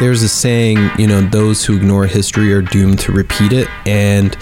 [0.00, 3.68] there's a saying, you know, those who ignore history are doomed to repeat it.
[3.86, 4.36] And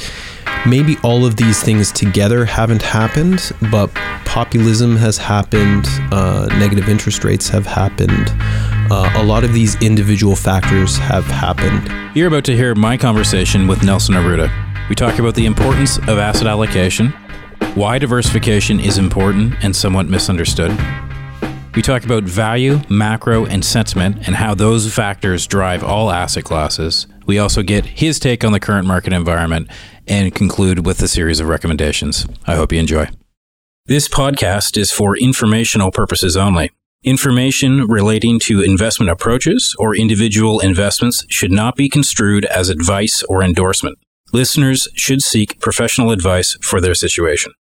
[0.66, 3.92] maybe all of these things together haven't happened, but
[4.24, 8.32] populism has happened, uh, negative interest rates have happened.
[8.90, 12.16] Uh, a lot of these individual factors have happened.
[12.16, 14.50] You're about to hear my conversation with Nelson Arruda.
[14.88, 17.08] We talk about the importance of asset allocation,
[17.74, 20.70] why diversification is important and somewhat misunderstood.
[21.74, 27.06] We talk about value, macro, and sentiment, and how those factors drive all asset classes.
[27.24, 29.70] We also get his take on the current market environment
[30.06, 32.26] and conclude with a series of recommendations.
[32.46, 33.08] I hope you enjoy.
[33.86, 36.70] This podcast is for informational purposes only.
[37.04, 43.42] Information relating to investment approaches or individual investments should not be construed as advice or
[43.42, 43.98] endorsement.
[44.32, 47.54] Listeners should seek professional advice for their situation.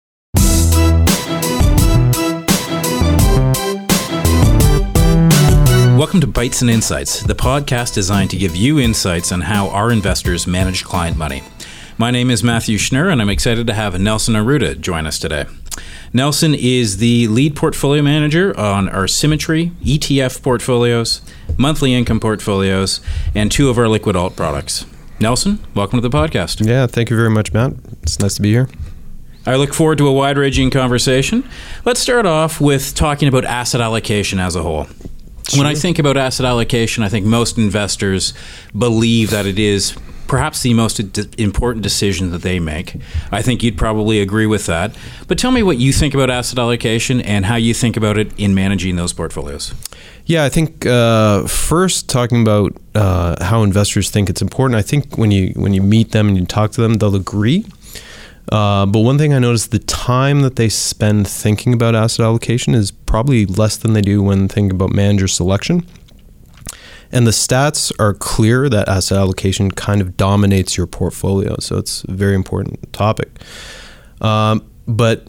[5.98, 9.90] Welcome to Bites and Insights, the podcast designed to give you insights on how our
[9.90, 11.42] investors manage client money.
[11.98, 15.46] My name is Matthew Schnurr, and I'm excited to have Nelson Arruda join us today.
[16.12, 21.20] Nelson is the lead portfolio manager on our Symmetry ETF portfolios,
[21.56, 23.00] monthly income portfolios,
[23.34, 24.86] and two of our liquid alt products.
[25.18, 26.64] Nelson, welcome to the podcast.
[26.64, 27.72] Yeah, thank you very much, Matt.
[28.04, 28.68] It's nice to be here.
[29.44, 31.42] I look forward to a wide ranging conversation.
[31.84, 34.86] Let's start off with talking about asset allocation as a whole.
[35.56, 38.34] When I think about asset allocation, I think most investors
[38.76, 39.96] believe that it is
[40.28, 41.00] perhaps the most
[41.38, 42.96] important decision that they make.
[43.32, 44.94] I think you'd probably agree with that.
[45.26, 48.38] But tell me what you think about asset allocation and how you think about it
[48.38, 49.74] in managing those portfolios.
[50.26, 54.76] Yeah, I think uh, first talking about uh, how investors think it's important.
[54.78, 57.64] I think when you when you meet them and you talk to them, they'll agree.
[58.50, 62.74] Uh, but one thing I noticed the time that they spend thinking about asset allocation
[62.74, 65.86] is probably less than they do when thinking about manager selection.
[67.10, 71.56] And the stats are clear that asset allocation kind of dominates your portfolio.
[71.58, 73.30] So it's a very important topic.
[74.20, 75.28] Um, but,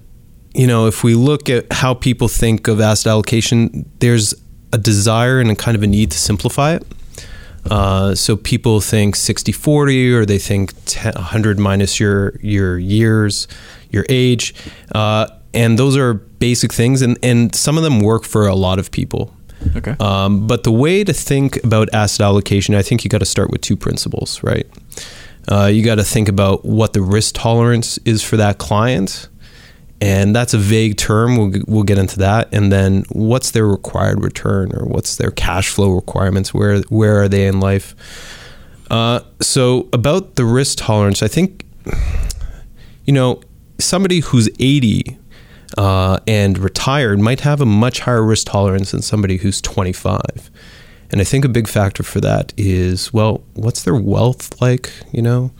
[0.54, 4.33] you know, if we look at how people think of asset allocation, there's
[4.73, 6.86] a desire and a kind of a need to simplify it.
[7.70, 13.47] Uh, so people think 60 40 or they think 10, 100 minus your your years,
[13.89, 14.53] your age.
[14.93, 18.80] Uh, and those are basic things and, and some of them work for a lot
[18.80, 19.33] of people.
[19.75, 19.95] Okay.
[19.99, 23.52] Um, but the way to think about asset allocation, I think you got to start
[23.52, 24.67] with two principles, right?
[25.52, 29.27] Uh, you got to think about what the risk tolerance is for that client
[30.02, 31.37] and that's a vague term.
[31.37, 35.70] We'll we'll get into that, and then what's their required return or what's their cash
[35.70, 36.54] flow requirements?
[36.54, 37.95] Where where are they in life?
[38.89, 41.65] Uh, so about the risk tolerance, I think
[43.05, 43.42] you know
[43.77, 45.17] somebody who's eighty
[45.77, 50.49] uh, and retired might have a much higher risk tolerance than somebody who's twenty five.
[51.11, 54.92] And I think a big factor for that is well, what's their wealth like?
[55.11, 55.52] You know,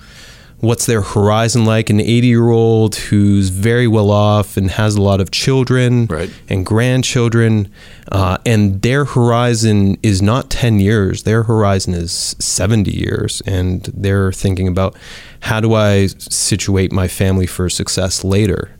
[0.59, 1.90] what's their horizon like?
[1.90, 6.30] An 80 year old who's very well off and has a lot of children right.
[6.50, 7.72] and grandchildren
[8.12, 11.24] uh, and their horizon is not 10 years.
[11.24, 14.96] Their horizon is 70 years and they're thinking about
[15.42, 18.72] how do i situate my family for success later?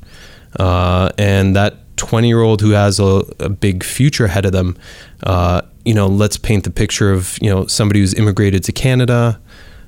[0.58, 4.78] Uh, and that 20 year old who has a, a, big future ahead of them
[5.24, 9.40] uh, you know let's paint the picture of you know somebody who's immigrated to canada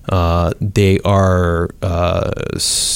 [0.09, 2.31] uh, they are, uh,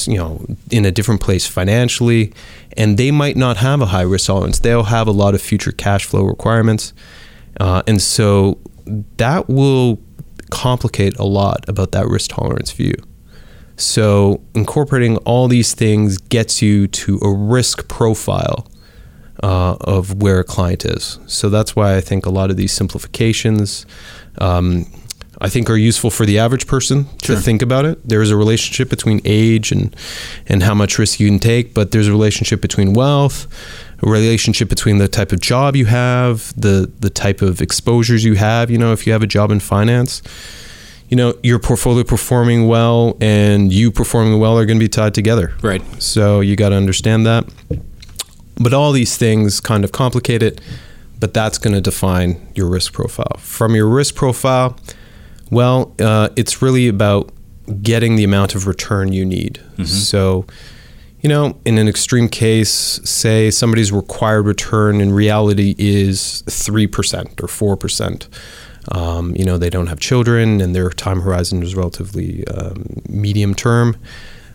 [0.06, 2.32] you know, in a different place financially,
[2.76, 4.58] and they might not have a high risk tolerance.
[4.58, 6.92] They'll have a lot of future cash flow requirements,
[7.60, 8.58] uh, and so
[9.16, 10.00] that will
[10.50, 12.94] complicate a lot about that risk tolerance view.
[13.76, 18.66] So incorporating all these things gets you to a risk profile
[19.42, 21.18] uh, of where a client is.
[21.26, 23.84] So that's why I think a lot of these simplifications.
[24.38, 24.86] Um,
[25.40, 27.36] I think are useful for the average person sure.
[27.36, 28.06] to think about it.
[28.08, 29.94] There is a relationship between age and
[30.46, 33.46] and how much risk you can take, but there's a relationship between wealth,
[34.02, 38.34] a relationship between the type of job you have, the the type of exposures you
[38.34, 38.70] have.
[38.70, 40.22] You know, if you have a job in finance,
[41.08, 45.12] you know your portfolio performing well and you performing well are going to be tied
[45.12, 45.54] together.
[45.62, 45.82] Right.
[46.02, 47.44] So you got to understand that.
[48.58, 50.62] But all these things kind of complicate it.
[51.18, 53.38] But that's going to define your risk profile.
[53.38, 54.78] From your risk profile
[55.50, 57.32] well, uh, it's really about
[57.82, 59.60] getting the amount of return you need.
[59.72, 59.84] Mm-hmm.
[59.84, 60.46] So,
[61.20, 67.76] you know, in an extreme case, say somebody's required return in reality is 3% or
[67.76, 68.28] 4%.
[68.94, 73.54] Um, you know, they don't have children and their time horizon is relatively um, medium
[73.54, 73.96] term.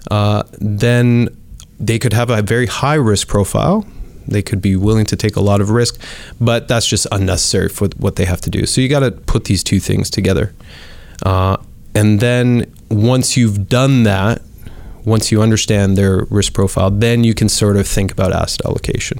[0.10, 1.30] Uh, then
[1.80, 3.86] they could have a very high risk profile
[4.28, 6.00] They could be willing to take a lot of risk,
[6.40, 8.66] but that's just unnecessary for what they have to do.
[8.66, 10.54] So you got to put these two things together.
[11.24, 11.58] Uh,
[11.94, 14.42] and then once you've done that,
[15.06, 19.20] once you understand their risk profile, then you can sort of think about asset allocation.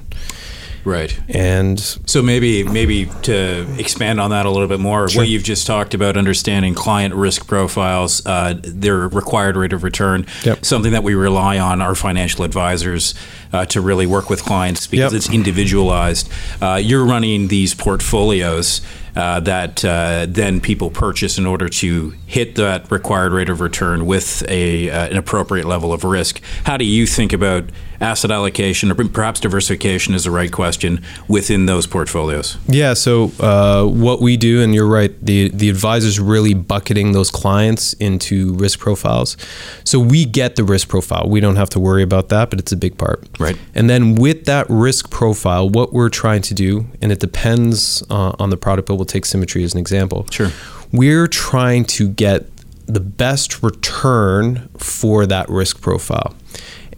[0.84, 1.18] Right.
[1.30, 5.22] And so maybe maybe to expand on that a little bit more, Sure.
[5.22, 10.26] what you've just talked about understanding client risk profiles, uh, their required rate of return,
[10.44, 10.66] Yep.
[10.66, 13.14] something that we rely on our financial advisors
[13.54, 15.18] uh, to really work with clients because Yep.
[15.18, 16.30] it's individualized.
[16.62, 18.82] Uh, you're running these portfolios.
[19.14, 24.06] Uh, that uh, then people purchase in order to hit that required rate of return
[24.06, 26.40] with a uh, an appropriate level of risk.
[26.64, 27.66] How do you think about
[28.02, 32.58] asset allocation, or perhaps diversification is the right question within those portfolios?
[32.68, 32.94] Yeah.
[32.94, 37.94] So uh, what we do, and you're right, the the advisor's really bucketing those clients
[37.94, 39.38] into risk profiles.
[39.84, 41.30] So we get the risk profile.
[41.30, 43.28] We don't have to worry about that, but it's a big part.
[43.40, 43.58] Right.
[43.76, 48.34] And then with that risk profile, what we're trying to do, and it depends uh,
[48.40, 50.26] on the product, but we'll take symmetry as an example.
[50.32, 50.52] Sure.
[50.92, 52.48] We're trying to get
[52.88, 56.36] the best return for that risk profile.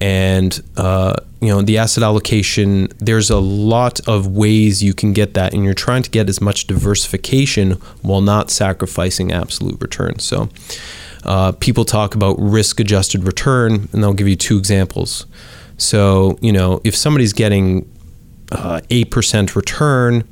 [0.00, 2.88] And uh, you know the asset allocation.
[2.98, 6.40] There's a lot of ways you can get that, and you're trying to get as
[6.40, 10.18] much diversification while not sacrificing absolute return.
[10.18, 10.48] So,
[11.24, 15.26] uh, people talk about risk-adjusted return, and they'll give you two examples.
[15.76, 17.90] So, you know, if somebody's getting
[18.50, 20.26] uh, eight percent return,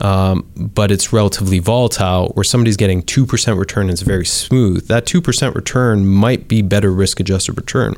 [0.00, 4.86] um, but it's relatively volatile, where somebody's getting two percent return and it's very smooth,
[4.88, 7.94] that two percent return might be better risk-adjusted return.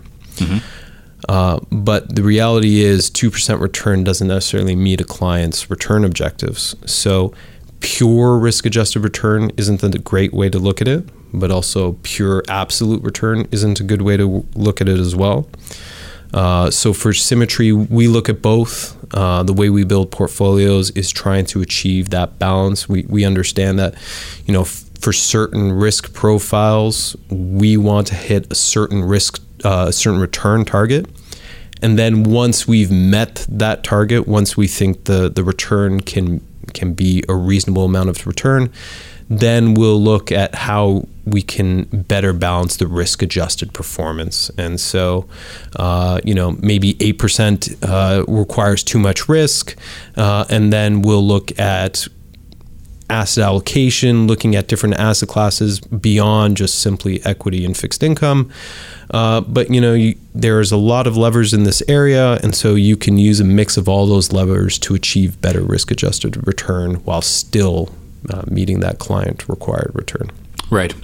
[1.29, 6.77] Uh, but the reality is, 2% return doesn't necessarily meet a client's return objectives.
[6.87, 7.33] So,
[7.81, 12.43] pure risk adjusted return isn't a great way to look at it, but also pure
[12.49, 15.49] absolute return isn't a good way to look at it as well.
[16.33, 18.97] Uh, so, for symmetry, we look at both.
[19.15, 22.89] Uh, the way we build portfolios is trying to achieve that balance.
[22.89, 23.95] We, we understand that,
[24.45, 29.93] you know, f- for certain risk profiles, we want to hit a certain risk a
[29.93, 31.07] certain return target.
[31.83, 36.41] And then once we've met that target, once we think the, the return can
[36.73, 38.73] can be a reasonable amount of return,
[39.29, 44.51] then we'll look at how we can better balance the risk adjusted performance.
[44.59, 45.27] And so,
[45.77, 49.77] uh, you know, maybe 8% uh, requires too much risk.
[50.17, 52.07] Uh, and then we'll look at
[53.15, 58.51] asset allocation, looking at different asset classes beyond just simply equity and fixed income.
[59.11, 62.75] Uh, but you know, you, there's a lot of levers in this area, and so
[62.75, 67.23] you can use a mix of all those levers to achieve better risk-adjusted return while
[67.23, 67.89] still
[68.31, 70.31] uh, meeting that client required return.
[70.71, 70.95] Right.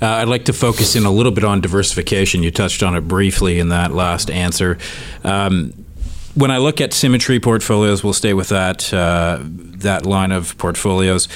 [0.00, 2.42] Uh, I'd like to focus in a little bit on diversification.
[2.42, 4.78] You touched on it briefly in that last answer.
[5.24, 5.72] Um,
[6.34, 11.28] when I look at symmetry portfolios, we'll stay with that uh, that line of portfolios.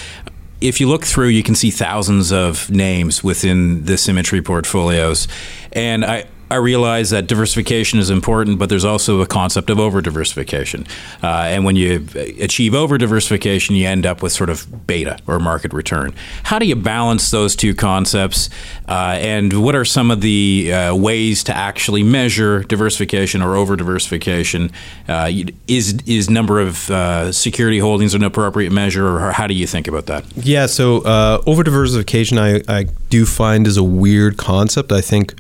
[0.62, 5.28] If you look through, you can see thousands of names within the symmetry portfolios,
[5.72, 6.24] and I.
[6.52, 10.86] I realize that diversification is important, but there's also a concept of over diversification.
[11.22, 12.06] Uh, and when you
[12.38, 16.12] achieve over diversification, you end up with sort of beta or market return.
[16.42, 18.50] How do you balance those two concepts?
[18.86, 23.74] Uh, and what are some of the uh, ways to actually measure diversification or over
[23.74, 24.70] diversification?
[25.08, 25.30] Uh,
[25.68, 29.88] is is number of uh, security holdings an appropriate measure, or how do you think
[29.88, 30.24] about that?
[30.36, 34.92] Yeah, so uh, over diversification, I, I do find is a weird concept.
[34.92, 35.34] I think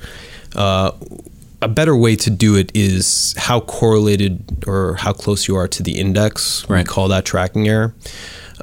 [0.54, 0.92] uh,
[1.60, 5.82] a better way to do it is how correlated or how close you are to
[5.82, 6.68] the index.
[6.68, 7.94] We call that tracking error.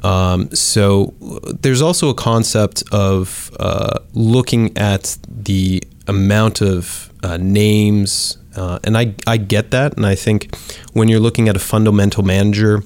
[0.02, 1.14] Um, so
[1.60, 8.96] there's also a concept of uh, looking at the amount of uh, names, uh, and
[8.96, 9.96] I, I get that.
[9.96, 10.54] And I think
[10.92, 12.82] when you're looking at a fundamental manager,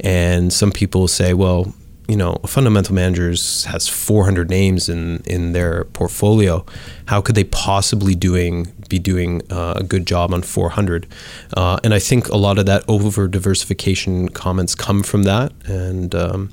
[0.00, 1.74] and some people say, well,
[2.08, 6.64] you know, fundamental manager has 400 names in, in their portfolio.
[7.06, 11.06] How could they possibly doing be doing uh, a good job on 400?
[11.54, 15.52] Uh, and I think a lot of that over diversification comments come from that.
[15.66, 16.50] And um,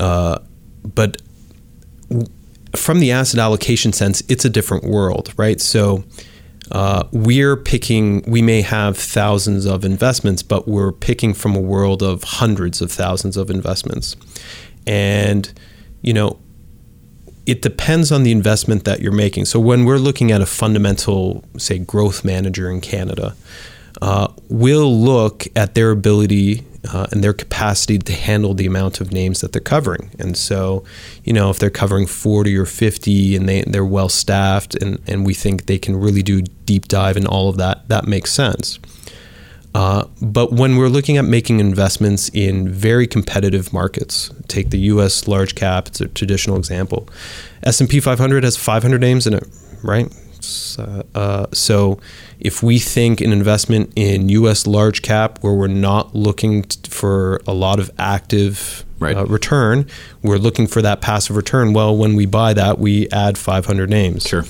[0.00, 0.40] uh,
[0.82, 1.22] but
[2.08, 2.26] w-
[2.74, 5.60] from the asset allocation sense, it's a different world, right?
[5.60, 6.02] So
[6.70, 12.02] uh, we're picking, we may have thousands of investments, but we're picking from a world
[12.02, 14.16] of hundreds of thousands of investments.
[14.86, 15.52] And,
[16.02, 16.38] you know,
[17.46, 19.46] it depends on the investment that you're making.
[19.46, 23.34] So when we're looking at a fundamental, say, growth manager in Canada,
[24.00, 29.12] uh, we'll look at their ability uh, and their capacity to handle the amount of
[29.12, 30.10] names that they're covering.
[30.18, 30.84] And so,
[31.24, 35.26] you know, if they're covering 40 or 50 and they, they're well staffed and, and
[35.26, 38.78] we think they can really do deep dive and all of that, that makes sense.
[39.74, 45.28] Uh, but when we're looking at making investments in very competitive markets, take the U.S.
[45.28, 47.08] large cap; it's a traditional example.
[47.62, 49.46] S&P 500 has 500 names in it,
[49.84, 50.12] right?
[50.78, 51.98] Uh, uh, so,
[52.38, 54.66] if we think an investment in U.S.
[54.66, 59.16] large cap, where we're not looking t- for a lot of active Right.
[59.16, 59.86] uh, return,
[60.22, 61.72] we're looking for that passive return.
[61.72, 64.24] Well, when we buy that, we add 500 names.
[64.26, 64.44] Sure.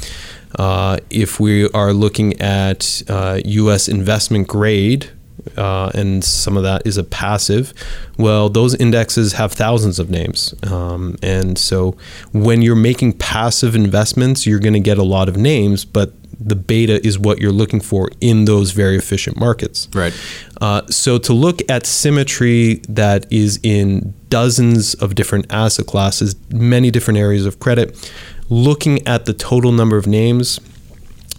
[0.59, 3.87] Uh, if we are looking at uh, U.S.
[3.87, 5.11] investment grade,
[5.57, 7.73] uh, and some of that is a passive,
[8.19, 10.55] well, those indexes have thousands of names.
[10.71, 11.97] Um, and so
[12.33, 16.57] when you're making passive investments, you're going to get a lot of names, but the
[16.57, 19.89] beta is what you're looking for in those very efficient markets.
[19.93, 20.15] Right.
[20.61, 26.91] Uh, so to look at symmetry that is in dozens of different asset classes, many
[26.91, 28.11] different areas of credit,
[28.49, 30.61] looking at the total number of names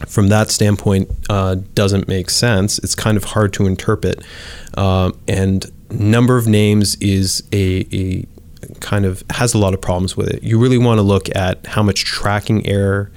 [0.08, 2.80] from that standpoint uh, doesn't make sense.
[2.80, 4.24] It's kind of hard to interpret,
[4.76, 8.26] um, and number of names is a, a
[8.80, 10.44] kind of has a lot of problems with it.
[10.44, 13.12] You really want to look at how much tracking error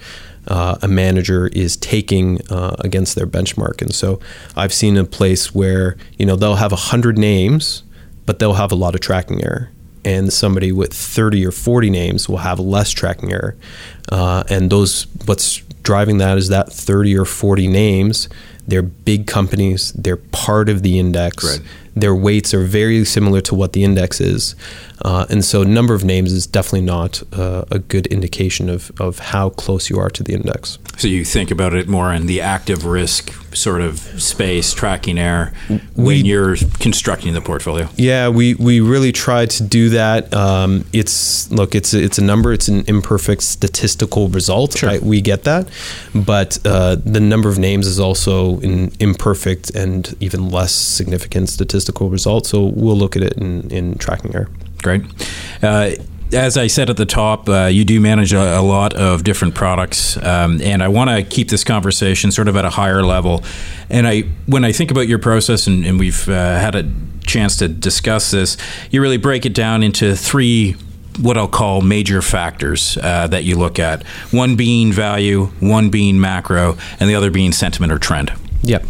[0.48, 3.80] uh, a manager is taking uh, against their benchmark.
[3.80, 4.20] And so
[4.56, 7.82] I've seen a place where you know they'll have a hundred names,
[8.26, 9.70] but they'll have a lot of tracking error.
[10.06, 13.56] And somebody with 30 or 40 names will have less tracking error.
[14.12, 18.28] Uh, and those, what's driving that is that 30 or 40 names.
[18.66, 19.92] They're big companies.
[19.92, 21.44] They're part of the index.
[21.44, 21.66] Right.
[21.96, 24.56] Their weights are very similar to what the index is,
[25.04, 29.18] uh, and so number of names is definitely not uh, a good indication of, of
[29.18, 30.78] how close you are to the index.
[30.96, 35.52] So you think about it more in the active risk sort of space, tracking error,
[35.94, 37.88] when you're constructing the portfolio.
[37.96, 40.32] Yeah, we, we really try to do that.
[40.34, 42.52] Um, it's look, it's a, it's a number.
[42.52, 44.76] It's an imperfect statistical result.
[44.78, 45.00] Sure.
[45.00, 45.68] We get that,
[46.14, 51.83] but uh, the number of names is also an imperfect and even less significant statistical
[51.92, 52.46] result.
[52.46, 54.48] So we'll look at it in, in tracking error.
[54.82, 55.02] Great.
[55.62, 55.92] Uh,
[56.32, 59.54] as I said at the top, uh, you do manage a, a lot of different
[59.54, 63.44] products, um, and I want to keep this conversation sort of at a higher level.
[63.88, 66.90] And I, when I think about your process, and, and we've uh, had a
[67.26, 68.56] chance to discuss this,
[68.90, 70.76] you really break it down into three
[71.20, 74.04] what I'll call major factors uh, that you look at.
[74.32, 78.32] One being value, one being macro, and the other being sentiment or trend.
[78.62, 78.82] Yeah.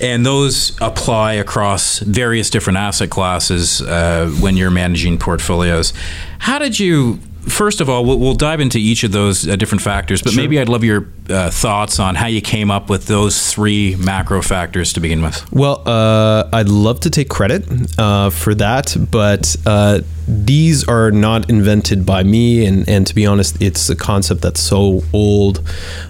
[0.00, 5.92] And those apply across various different asset classes uh, when you're managing portfolios.
[6.38, 7.18] How did you?
[7.48, 10.58] First of all, we'll, we'll dive into each of those uh, different factors, but maybe
[10.60, 14.92] I'd love your uh, thoughts on how you came up with those three macro factors
[14.94, 15.50] to begin with.
[15.52, 17.64] Well, uh, I'd love to take credit
[17.98, 22.66] uh, for that, but uh, these are not invented by me.
[22.66, 25.62] And, and to be honest, it's a concept that's so old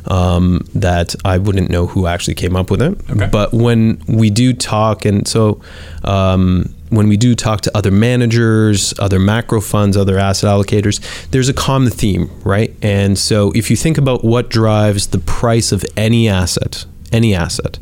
[0.06, 2.98] um, that I wouldn't know who actually came up with it.
[3.10, 3.28] Okay.
[3.30, 5.60] But when we do talk, and so
[6.02, 11.00] um, when we do talk to other managers, other macro funds, other asset allocators,
[11.30, 12.74] there's a common theme, right?
[12.82, 17.78] And so if you think about what drives the price of any asset, any asset,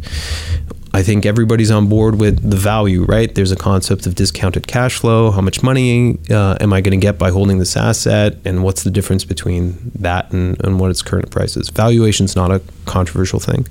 [0.94, 3.34] I think everybody's on board with the value, right?
[3.34, 5.32] There's a concept of discounted cash flow.
[5.32, 8.36] How much money uh, am I going to get by holding this asset?
[8.44, 11.68] And what's the difference between that and, and what its current price is?
[11.68, 13.66] Valuation's not a controversial thing.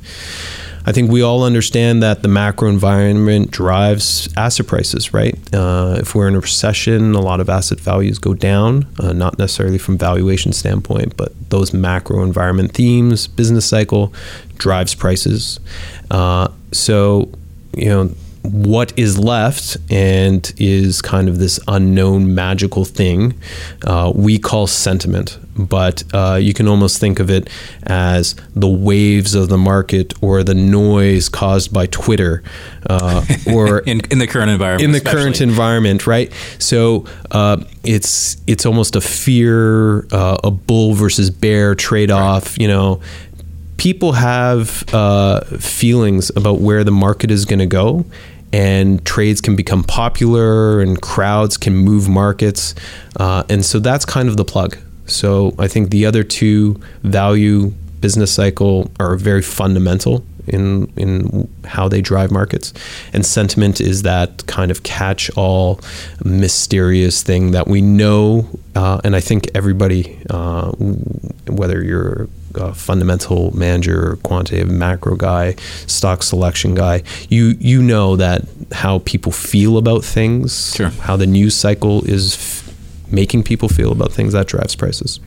[0.86, 5.38] I think we all understand that the macro environment drives asset prices, right?
[5.54, 9.40] Uh, if we're in a recession, a lot of asset values go down, uh, not
[9.40, 14.14] necessarily from valuation standpoint, but those macro environment themes, business cycle
[14.58, 15.60] drives prices.
[16.12, 17.32] Uh, so,
[17.76, 18.12] you know,
[18.44, 23.34] what is left and is kind of this unknown magical thing
[23.86, 27.50] uh, we call sentiment but uh, you can almost think of it
[27.84, 32.44] as the waves of the market or the noise caused by twitter
[32.90, 34.84] uh, or in, in the current environment.
[34.84, 35.22] in the especially.
[35.22, 36.32] current environment, right?
[36.60, 42.58] So uh, it's it's almost a fear, uh, a bull versus bear trade off.
[42.60, 43.02] You know,
[43.78, 48.06] people have uh, feelings about where the market is going to go.
[48.54, 52.76] And trades can become popular, and crowds can move markets,
[53.20, 54.78] uh, and so that's kind of the plug.
[55.08, 61.90] So I think the other two value business cycle are very fundamental in in how
[61.90, 62.74] they drive markets,
[63.14, 65.80] and sentiment is that kind of catch-all,
[66.24, 70.72] mysterious thing that we know, uh, and I think everybody, uh,
[71.48, 75.56] whether you're a fundamental manager, quantitative macro guy,
[75.88, 80.90] stock selection guy, you you know that how people feel about things, Sure.
[81.02, 82.74] how the news cycle is f-
[83.12, 85.20] making people feel about things that drives prices.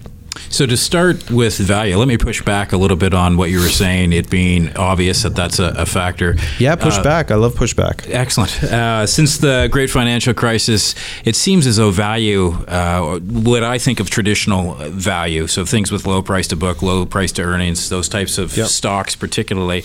[0.48, 3.60] So to start with value, let me push back a little bit on what you
[3.60, 4.12] were saying.
[4.12, 6.36] It being obvious that that's a, a factor.
[6.58, 7.30] Yeah, push uh, back.
[7.30, 8.08] I love pushback.
[8.10, 8.62] Excellent.
[8.64, 14.00] Uh, since the great financial crisis, it seems as though value, uh, what I think
[14.00, 18.08] of traditional value, so things with low price to book, low price to earnings, those
[18.08, 18.68] types of yep.
[18.68, 19.84] stocks, particularly,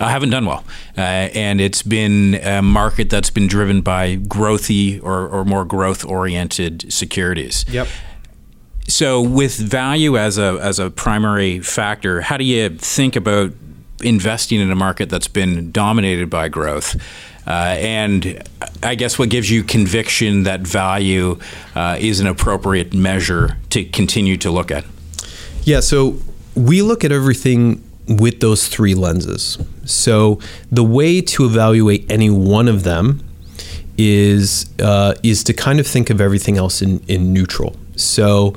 [0.00, 0.64] uh, haven't done well.
[0.96, 6.04] Uh, and it's been a market that's been driven by growthy or, or more growth
[6.04, 7.64] oriented securities.
[7.68, 7.88] Yep.
[8.92, 13.52] So, with value as a as a primary factor, how do you think about
[14.02, 16.96] investing in a market that's been dominated by growth?
[17.46, 18.46] Uh, and
[18.82, 21.38] I guess what gives you conviction that value
[21.74, 24.84] uh, is an appropriate measure to continue to look at?
[25.62, 26.18] Yeah, so
[26.54, 29.56] we look at everything with those three lenses.
[29.86, 30.38] So
[30.70, 33.24] the way to evaluate any one of them
[33.96, 37.74] is uh, is to kind of think of everything else in, in neutral.
[37.96, 38.54] So,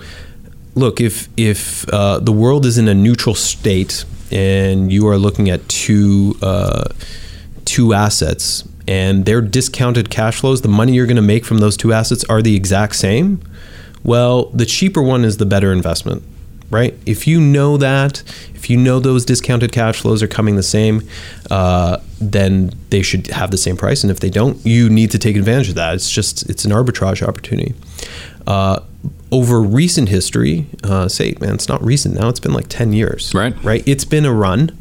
[0.75, 5.49] look, if if uh, the world is in a neutral state and you are looking
[5.49, 6.89] at two uh,
[7.63, 11.75] two assets and their discounted cash flows, the money you're going to make from those
[11.75, 13.41] two assets are the exact same.
[14.03, 16.21] Well, the cheaper one is the better investment,
[16.69, 16.93] right?
[17.07, 18.21] If you know that,
[18.53, 21.01] if you know those discounted cash flows are coming the same,
[21.49, 24.03] uh, then they should have the same price.
[24.03, 25.95] And if they don't, you need to take advantage of that.
[25.95, 27.73] It's just it's an arbitrage opportunity.
[28.47, 28.81] Uh,
[29.31, 33.33] over recent history, uh, say, man, it's not recent now, it's been like 10 years.
[33.33, 33.55] Right.
[33.63, 33.83] Right.
[33.87, 34.77] It's been a run.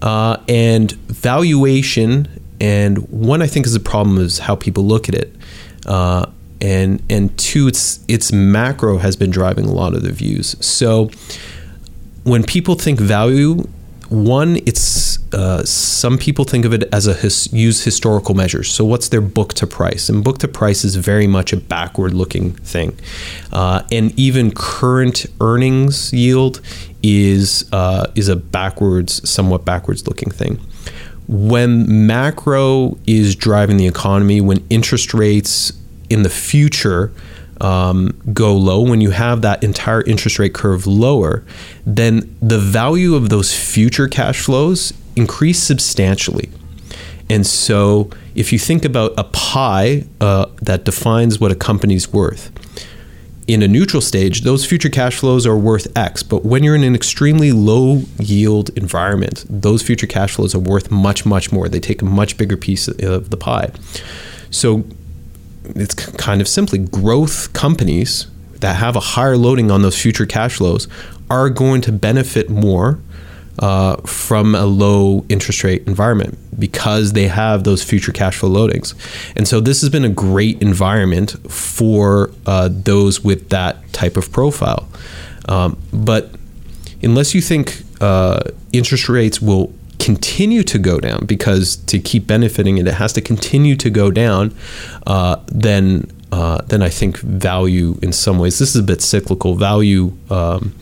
[0.00, 2.28] Uh, and valuation,
[2.60, 5.34] and one I think is a problem is how people look at it.
[5.84, 6.26] Uh,
[6.62, 10.56] and and two, its its macro has been driving a lot of the views.
[10.64, 11.10] So
[12.24, 13.66] when people think value,
[14.10, 18.68] one, it's uh, some people think of it as a his, use historical measures.
[18.68, 20.08] So, what's their book to price?
[20.08, 22.98] And book to price is very much a backward looking thing.
[23.52, 26.60] Uh, and even current earnings yield
[27.04, 30.56] is uh, is a backwards, somewhat backwards looking thing.
[31.28, 35.72] When macro is driving the economy, when interest rates
[36.08, 37.12] in the future
[37.60, 41.44] um, go low, when you have that entire interest rate curve lower,
[41.84, 46.50] then the value of those future cash flows increase substantially.
[47.28, 52.50] And so, if you think about a pie uh, that defines what a company's worth,
[53.46, 56.22] in a neutral stage, those future cash flows are worth X.
[56.22, 60.90] But when you're in an extremely low yield environment, those future cash flows are worth
[60.90, 61.68] much, much more.
[61.68, 63.72] They take a much bigger piece of the pie.
[64.50, 64.84] So
[65.76, 68.26] it's kind of simply growth companies
[68.60, 70.86] that have a higher loading on those future cash flows
[71.28, 72.98] are going to benefit more
[73.58, 78.94] uh, from a low interest rate environment because they have those future cash flow loadings.
[79.36, 84.32] And so this has been a great environment for uh, those with that type of
[84.32, 84.88] profile.
[85.48, 86.30] Um, but
[87.02, 88.40] unless you think uh,
[88.72, 93.20] interest rates will continue to go down because to keep benefiting it, it has to
[93.20, 94.54] continue to go down,
[95.06, 99.54] uh, then uh, then I think value in some ways this is a bit cyclical.
[99.54, 100.74] Value um,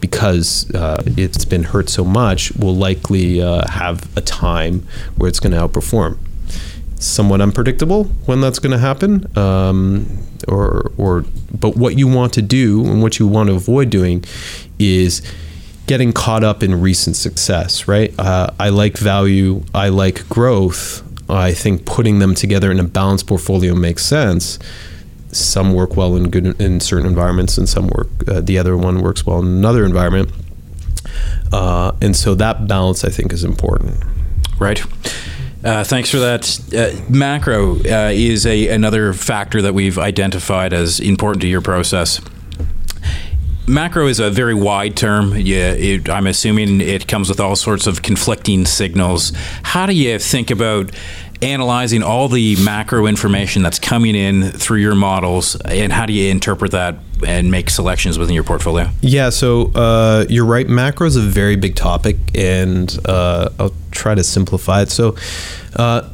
[0.00, 5.40] because uh, it's been hurt so much will likely uh, have a time where it's
[5.40, 6.18] going to outperform.
[6.98, 10.06] Somewhat unpredictable when that's going to happen, um,
[10.48, 14.24] or or but what you want to do and what you want to avoid doing
[14.78, 15.22] is
[15.86, 18.18] getting caught up in recent success, right?
[18.18, 21.02] Uh, I like value, I like growth.
[21.28, 24.58] I think putting them together in a balanced portfolio makes sense.
[25.32, 28.08] Some work well in good in certain environments, and some work.
[28.28, 30.30] Uh, the other one works well in another environment,
[31.52, 33.96] uh, and so that balance I think is important.
[34.60, 34.80] Right.
[35.64, 36.60] Uh, thanks for that.
[36.72, 42.20] Uh, macro uh, is a another factor that we've identified as important to your process
[43.66, 45.36] macro is a very wide term.
[45.36, 49.32] Yeah, it, I'm assuming it comes with all sorts of conflicting signals.
[49.62, 50.90] How do you think about
[51.42, 56.30] analyzing all the macro information that's coming in through your models, and how do you
[56.30, 56.96] interpret that
[57.26, 58.88] and make selections within your portfolio?
[59.00, 60.68] Yeah, so uh, you're right.
[60.68, 64.90] Macro is a very big topic, and uh, I'll try to simplify it.
[64.90, 65.16] So.
[65.76, 66.10] Uh,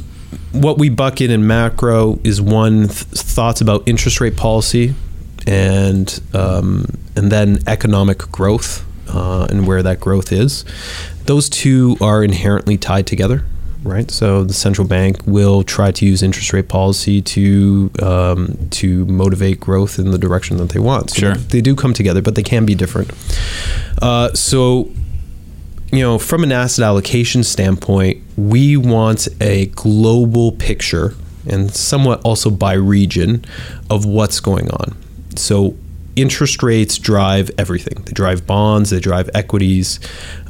[0.53, 4.95] what we bucket in macro is one th- thoughts about interest rate policy,
[5.47, 10.65] and um, and then economic growth uh, and where that growth is.
[11.25, 13.45] Those two are inherently tied together,
[13.83, 14.11] right?
[14.11, 19.61] So the central bank will try to use interest rate policy to um, to motivate
[19.61, 21.11] growth in the direction that they want.
[21.11, 23.13] So sure, they do come together, but they can be different.
[24.01, 24.91] Uh, so
[25.93, 31.15] you know, from an asset allocation standpoint, we want a global picture
[31.49, 33.45] and somewhat also by region
[33.89, 34.97] of what's going on.
[35.37, 35.77] So
[36.17, 38.03] interest rates drive everything.
[38.05, 40.01] They drive bonds, they drive equities,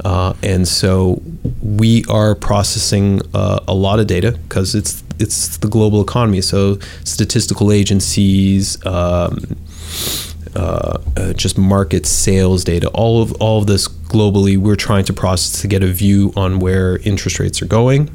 [0.03, 1.21] uh, and so
[1.61, 6.41] we are processing uh, a lot of data because it's it's the global economy.
[6.41, 8.83] So statistical agencies.
[8.85, 9.57] Um,
[10.53, 15.13] uh, uh, just market sales data, all of all of this globally, we're trying to
[15.13, 18.09] process to get a view on where interest rates are going.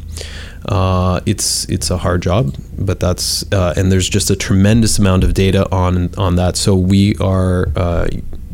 [0.66, 5.22] Uh, it's it's a hard job, but that's uh, and there's just a tremendous amount
[5.22, 6.56] of data on on that.
[6.56, 8.08] So we are uh,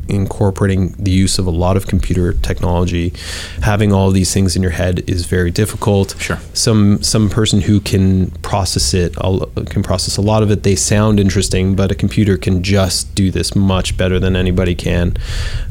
[0.08, 3.12] incorporating the use of a lot of computer technology.
[3.62, 6.14] Having all these things in your head is very difficult.
[6.18, 6.38] Sure.
[6.52, 10.62] Some some person who can process it can process a lot of it.
[10.62, 15.16] They sound interesting, but a computer can just do this much better than anybody can.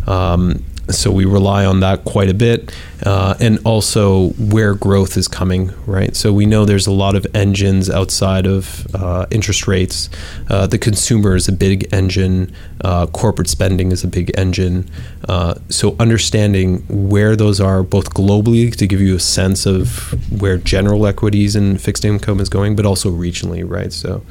[0.07, 2.73] Um, so we rely on that quite a bit
[3.05, 6.15] uh, and also where growth is coming right?
[6.15, 10.09] So we know there's a lot of engines outside of uh, interest rates.
[10.49, 12.53] Uh, the consumer is a big engine.
[12.81, 14.89] Uh, corporate spending is a big engine.
[15.27, 20.57] Uh, so understanding where those are both globally to give you a sense of where
[20.57, 23.93] general equities and fixed income is going but also regionally right?
[23.93, 24.23] So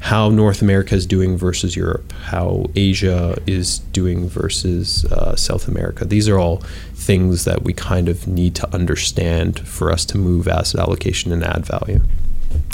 [0.00, 6.04] how North America is doing versus Europe, how Asia is doing versus uh, South America.
[6.04, 6.62] These are all
[6.94, 11.44] things that we kind of need to understand for us to move asset allocation and
[11.44, 12.00] add value.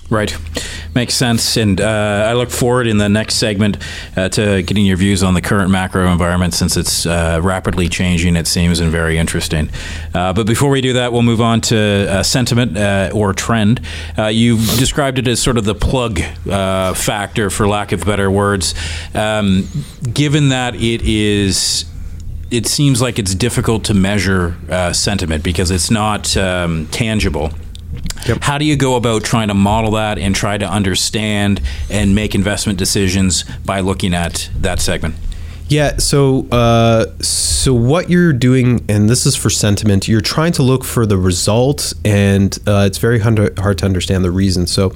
[0.08, 0.36] Right.
[0.94, 1.56] Makes sense.
[1.56, 3.76] And uh, I look forward in the next segment
[4.16, 8.36] uh, to getting your views on the current macro environment since it's uh, rapidly changing,
[8.36, 9.68] it seems, and very interesting.
[10.14, 11.76] Uh, but before we do that, we'll move on to
[12.08, 13.80] uh, sentiment uh, or trend.
[14.30, 18.74] you've described it as sort of the plug factor, for lack of better words.
[19.12, 19.68] Um,
[20.14, 21.84] given that it is
[22.48, 27.50] it seems like it's difficult to measure uh, sentiment because it's not um, tangible.
[28.26, 28.38] Yep.
[28.42, 32.34] How do you go about trying to model that and try to understand and make
[32.34, 35.14] investment decisions by looking at that segment?
[35.68, 35.96] Yeah.
[35.96, 40.84] So, uh, so what you're doing, and this is for sentiment, you're trying to look
[40.84, 43.36] for the result, and uh, it's very hard
[43.78, 44.68] to understand the reason.
[44.68, 44.92] So,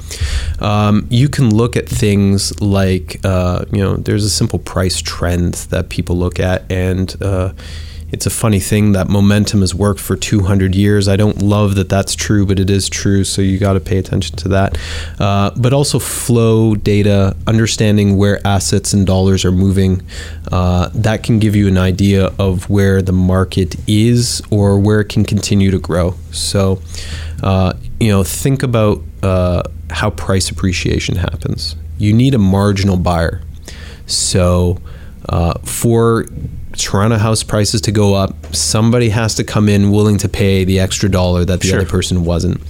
[0.60, 5.54] um, you can look at things like, uh, you know, there's a simple price trend
[5.70, 7.52] that people look at, and uh,
[8.12, 11.09] it's a funny thing that momentum has worked for 200 years.
[11.09, 13.25] I don't love that that's true, but it is true.
[13.25, 14.79] So you got to pay attention to that.
[15.18, 20.03] Uh, but also flow data, understanding where assets and dollars are moving.
[20.51, 25.09] Uh, that can give you an idea of where the market is or where it
[25.09, 26.14] can continue to grow.
[26.33, 26.81] So,
[27.42, 31.77] uh, you know, think about uh, how price appreciation happens.
[31.99, 33.42] You need a marginal buyer.
[34.07, 34.79] So,
[35.29, 36.27] uh, for
[36.83, 40.81] Toronto house prices to go up, somebody has to come in willing to pay the
[40.81, 41.81] extra dollar that the sure.
[41.81, 42.61] other person wasn't.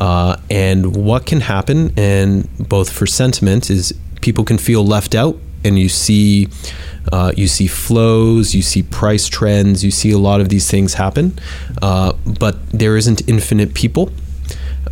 [0.00, 5.36] Uh, and what can happen, and both for sentiment, is people can feel left out,
[5.64, 6.48] and you see.
[7.10, 10.94] Uh, you see flows, you see price trends, you see a lot of these things
[10.94, 11.36] happen,
[11.82, 14.12] uh, but there isn't infinite people.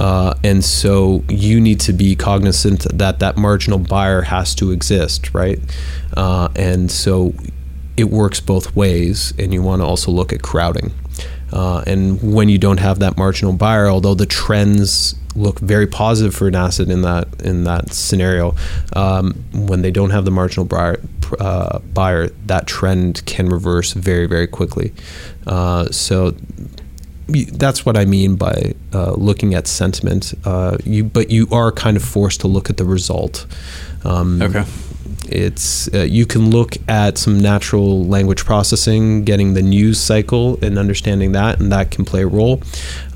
[0.01, 5.35] Uh, and so you need to be cognizant that that marginal buyer has to exist,
[5.35, 5.61] right?
[6.17, 7.35] Uh, and so
[7.97, 10.93] it works both ways, and you want to also look at crowding.
[11.53, 16.35] Uh, and when you don't have that marginal buyer, although the trends look very positive
[16.35, 18.55] for an asset in that in that scenario,
[18.95, 21.01] um, when they don't have the marginal buyer,
[21.39, 24.93] uh, buyer, that trend can reverse very very quickly.
[25.47, 26.35] Uh, so
[27.29, 30.35] that's what I mean by uh, looking at sentiment.
[30.45, 33.47] Uh, you, but you are kind of forced to look at the result.
[34.05, 34.65] Um, okay.
[35.29, 40.79] It's uh, you can look at some natural language processing, getting the news cycle and
[40.79, 42.63] understanding that, and that can play a role,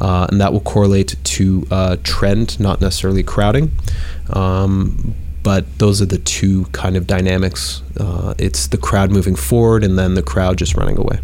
[0.00, 3.72] uh, and that will correlate to uh, trend, not necessarily crowding.
[4.30, 7.82] Um, but those are the two kind of dynamics.
[7.98, 11.20] Uh, it's the crowd moving forward, and then the crowd just running away.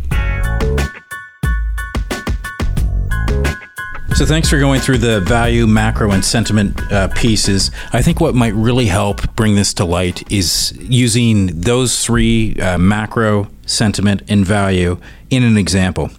[4.20, 7.70] So, thanks for going through the value, macro, and sentiment uh, pieces.
[7.94, 12.76] I think what might really help bring this to light is using those three uh,
[12.76, 14.98] macro, sentiment, and value
[15.30, 16.10] in an example.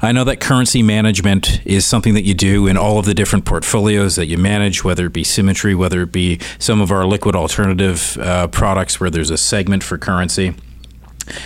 [0.00, 3.44] I know that currency management is something that you do in all of the different
[3.44, 7.34] portfolios that you manage, whether it be symmetry, whether it be some of our liquid
[7.34, 10.54] alternative uh, products where there's a segment for currency.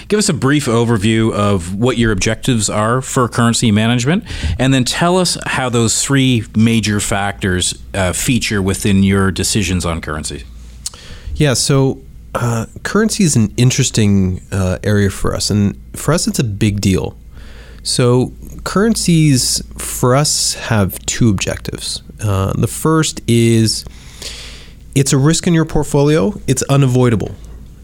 [0.08, 4.24] Give us a brief overview of what your objectives are for currency management,
[4.58, 10.00] and then tell us how those three major factors uh, feature within your decisions on
[10.00, 10.44] currency.
[11.34, 12.00] Yeah, so
[12.34, 16.80] uh, currency is an interesting uh, area for us, and for us, it's a big
[16.80, 17.16] deal.
[17.82, 18.32] So,
[18.64, 22.02] currencies for us have two objectives.
[22.22, 23.84] Uh, the first is
[24.94, 27.34] it's a risk in your portfolio, it's unavoidable.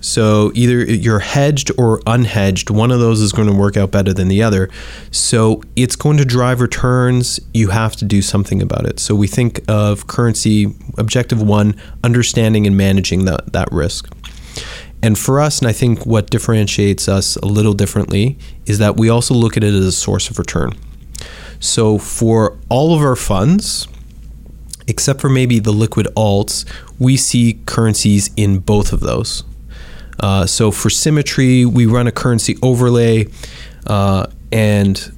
[0.08, 2.70] So either you're hedged or unhedged.
[2.70, 4.70] One of those is going to work out better than the other.
[5.10, 7.38] So it's going to drive returns.
[7.52, 9.00] You have to do something about it.
[9.00, 14.08] So we think of currency objective one, understanding and managing that, that risk.
[15.02, 19.10] And for us, and I think what differentiates us a little differently is that we
[19.10, 20.72] also look at it as a source of return.
[21.60, 23.86] So for all of our funds,
[24.86, 26.64] except for maybe the liquid alts,
[26.98, 29.44] we see currencies in both of those.
[30.20, 33.28] Uh, so for symmetry, we run a currency overlay
[33.86, 35.12] uh, and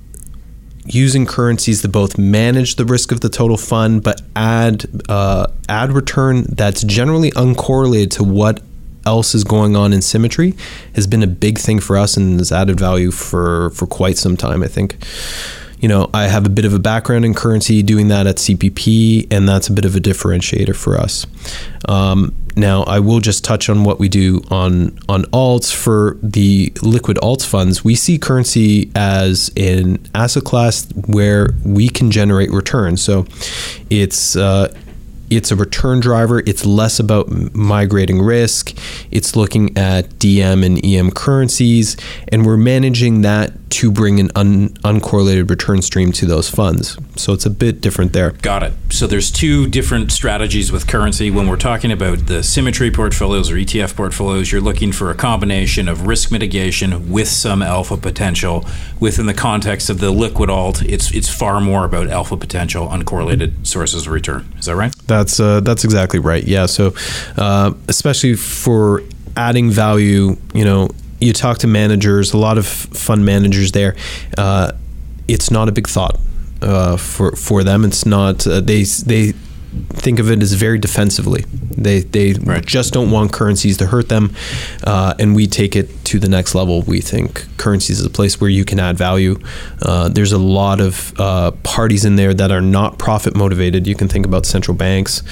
[0.87, 5.93] using currencies to both manage the risk of the total fund but add uh, add
[5.93, 8.61] return that's generally uncorrelated to what
[9.07, 10.55] else is going on in symmetry
[10.95, 14.37] has been a big thing for us and has added value for for quite some
[14.37, 14.97] time I think
[15.81, 19.33] you know, I have a bit of a background in currency doing that at CPP,
[19.33, 21.27] and that's a bit of a differentiator for us.
[21.89, 26.73] Um, now, I will just touch on what we do on on alts for the
[26.83, 27.85] liquid alts funds.
[27.85, 33.03] We see currency as an asset class where we can generate returns.
[33.03, 33.27] So,
[33.89, 34.75] it's uh,
[35.31, 36.41] it's a return driver.
[36.41, 38.77] It's less about migrating risk.
[39.11, 41.97] It's looking at DM and EM currencies,
[42.29, 46.99] and we're managing that to bring an un- uncorrelated return stream to those funds.
[47.15, 48.33] So it's a bit different there.
[48.33, 48.73] Got it.
[48.91, 51.31] So there's two different strategies with currency.
[51.31, 55.89] When we're talking about the symmetry portfolios or ETF portfolios, you're looking for a combination
[55.89, 58.67] of risk mitigation with some alpha potential.
[58.99, 63.67] Within the context of the liquid alt, it's it's far more about alpha potential, uncorrelated
[63.67, 64.53] sources of return.
[64.59, 64.95] Is that right?
[65.21, 66.43] That's uh, that's exactly right.
[66.43, 66.65] Yeah.
[66.65, 66.95] So
[67.37, 69.03] uh, especially for
[69.37, 70.89] adding value, you know,
[71.21, 73.97] you talk to managers, a lot of fund managers there.
[74.39, 74.73] Uh,
[75.29, 76.19] it's not a big thought
[76.63, 77.85] uh, for for them.
[77.85, 79.35] It's not uh, they they
[79.91, 81.45] think of it as very defensively.
[81.77, 82.65] They they right.
[82.65, 84.35] just don't want currencies to hurt them,
[84.85, 86.83] uh, and we take it to the next level.
[86.83, 89.39] We think currencies is a place where you can add value.
[89.81, 93.87] Uh, there's a lot of uh, parties in there that are not profit motivated.
[93.87, 95.23] You can think about central banks,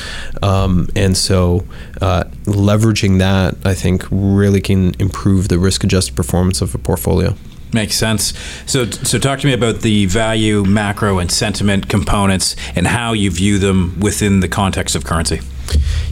[0.42, 1.66] um, and so
[2.01, 7.35] uh, leveraging that, I think, really can improve the risk adjusted performance of a portfolio.
[7.72, 8.33] Makes sense.
[8.64, 13.31] So, so talk to me about the value, macro, and sentiment components, and how you
[13.31, 15.40] view them within the context of currency.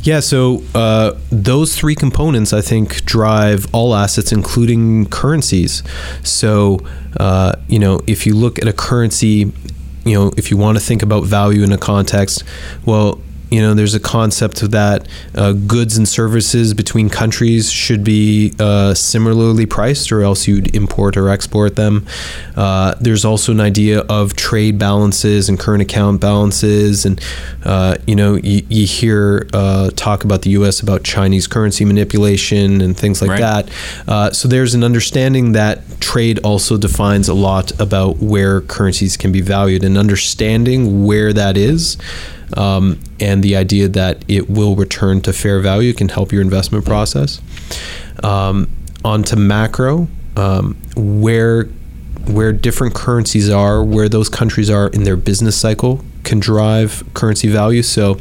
[0.02, 5.82] Yeah, so uh, those three components, I think, drive all assets, including currencies.
[6.22, 6.80] So,
[7.18, 9.52] uh, you know, if you look at a currency,
[10.04, 12.44] you know, if you want to think about value in a context,
[12.84, 18.52] well, you know, there's a concept that uh, goods and services between countries should be
[18.58, 22.06] uh, similarly priced, or else you'd import or export them.
[22.56, 27.20] Uh, there's also an idea of trade balances and current account balances, and
[27.64, 30.80] uh, you know, you, you hear uh, talk about the U.S.
[30.80, 33.40] about Chinese currency manipulation and things like right.
[33.40, 33.70] that.
[34.08, 39.30] Uh, so there's an understanding that trade also defines a lot about where currencies can
[39.30, 41.96] be valued, and understanding where that is
[42.54, 46.84] um, and the idea that it will return to fair value can help your investment
[46.84, 47.40] process.
[48.22, 48.68] Um,
[49.04, 51.64] on to macro, um, where
[52.26, 57.48] where different currencies are, where those countries are in their business cycle can drive currency
[57.48, 57.82] value.
[57.82, 58.18] So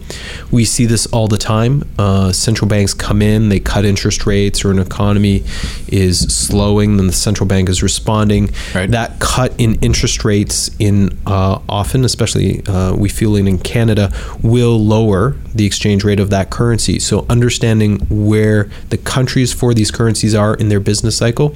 [0.51, 1.83] we see this all the time.
[1.97, 5.43] Uh, central banks come in, they cut interest rates, or an economy
[5.87, 8.51] is slowing, then the central bank is responding.
[8.73, 8.89] Right.
[8.89, 14.11] That cut in interest rates, in uh, often, especially uh, we feel it in Canada,
[14.41, 16.99] will lower the exchange rate of that currency.
[16.99, 21.55] So understanding where the countries for these currencies are in their business cycle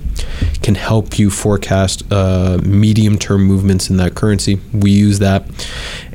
[0.63, 4.59] can help you forecast uh, medium-term movements in that currency.
[4.73, 5.45] We use that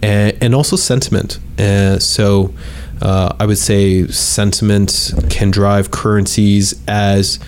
[0.05, 1.39] and, and also sentiment.
[1.59, 2.55] Uh, so
[3.01, 7.39] uh, I would say sentiment can drive currencies as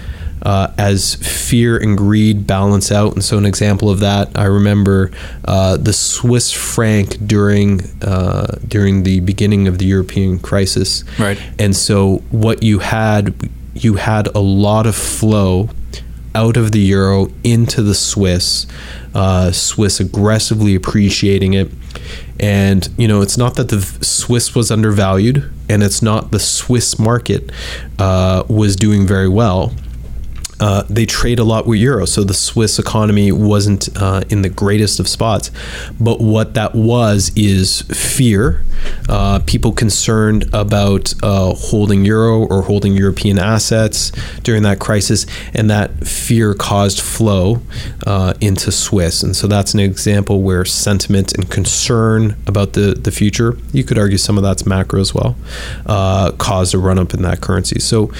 [0.42, 3.14] uh, as fear and greed balance out.
[3.14, 5.10] And so, an example of that, I remember
[5.44, 11.04] uh, the Swiss franc during uh, during the beginning of the European crisis.
[11.18, 11.40] Right.
[11.58, 13.34] And so, what you had,
[13.74, 15.70] you had a lot of flow
[16.34, 18.66] out of the euro into the Swiss.
[19.14, 21.70] Uh, Swiss aggressively appreciating it.
[22.38, 26.98] And, you know, it's not that the Swiss was undervalued and it's not the Swiss
[26.98, 27.50] market
[27.98, 29.72] uh, was doing very well
[30.60, 34.48] uh, they trade a lot with euro, so the Swiss economy wasn't uh, in the
[34.48, 35.50] greatest of spots.
[36.00, 38.64] But what that was is fear,
[39.08, 45.70] uh, people concerned about uh, holding euro or holding European assets during that crisis, and
[45.70, 47.60] that fear caused flow
[48.06, 49.22] uh, into Swiss.
[49.22, 53.98] And so that's an example where sentiment and concern about the, the future, you could
[53.98, 55.36] argue some of that's macro as well,
[56.38, 57.78] caused a run up in that currency.
[57.80, 58.10] So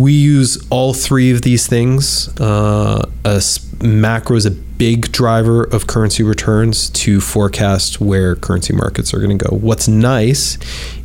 [0.00, 2.28] we use all three of these things.
[2.40, 3.42] Uh, a
[3.82, 9.36] macro is a big driver of currency returns to forecast where currency markets are going
[9.36, 9.54] to go.
[9.54, 10.56] What's nice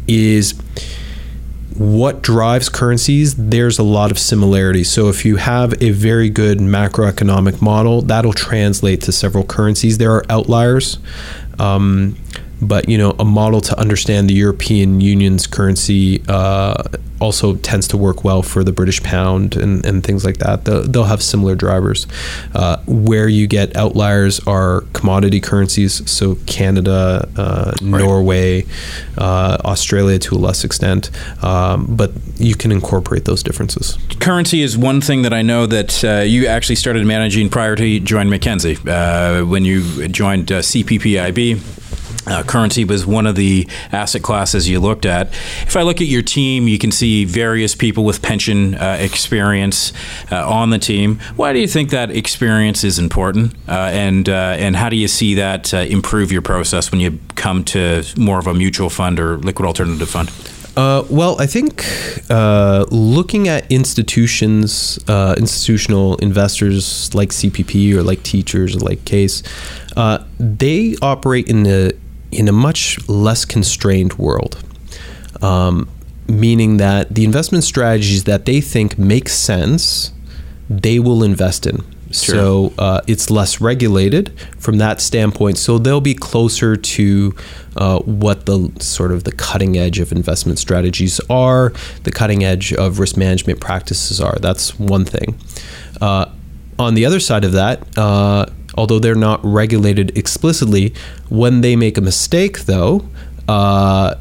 [0.08, 0.54] is
[1.78, 4.90] what drives currencies, there's a lot of similarities.
[4.90, 9.98] So if you have a very good macroeconomic model, that'll translate to several currencies.
[9.98, 11.00] There are outliers.
[11.60, 12.16] Um,
[12.62, 16.84] but you know, a model to understand the European Union's currency uh,
[17.22, 20.66] also tends to work well for the British pound and, and things like that.
[20.66, 22.08] They'll, they'll have similar drivers.
[22.54, 28.00] Uh, where you get outliers are commodity currencies, so Canada, uh, Right.
[28.00, 28.66] Norway,
[29.18, 31.10] uh, Australia to a less extent.
[31.44, 33.98] Um, but you can incorporate those differences.
[34.20, 38.00] Currency is one thing that I know that uh, you actually started managing prior to
[38.00, 38.78] joining Mackenzie.
[38.88, 41.60] Uh, when you joined uh, CPPIB,
[42.28, 45.28] uh, currency was one of the asset classes you looked at.
[45.28, 49.94] If I look at your team, you can see various people with pension uh, experience
[50.32, 51.20] uh, on the team.
[51.36, 55.08] Why do you think that experience is important, uh, and uh, and how do you
[55.08, 59.20] see that uh, improve your process when you come to more of a mutual fund
[59.20, 60.32] or liquid alternative fund?
[60.78, 61.86] Uh, well, I think
[62.30, 69.42] uh, looking at institutions, uh, institutional investors like CPP or like teachers or like Caisse,
[70.38, 71.92] they operate in a
[72.36, 74.64] in a much less constrained world.
[75.42, 75.90] Um,
[76.28, 80.12] meaning that the investment strategies that they think make sense,
[80.70, 81.84] they will invest in.
[82.12, 85.58] So uh, it's less regulated from that standpoint.
[85.58, 87.36] So they'll be closer to
[87.76, 92.74] uh, what the sort of the cutting edge of investment strategies are, the cutting edge
[92.74, 94.38] of risk management practices are.
[94.40, 95.38] That's one thing.
[96.00, 96.28] Uh,
[96.80, 100.94] on the other side of that, uh, although they're not regulated explicitly,
[101.30, 103.06] when they make a mistake, though,
[103.48, 104.16] uh,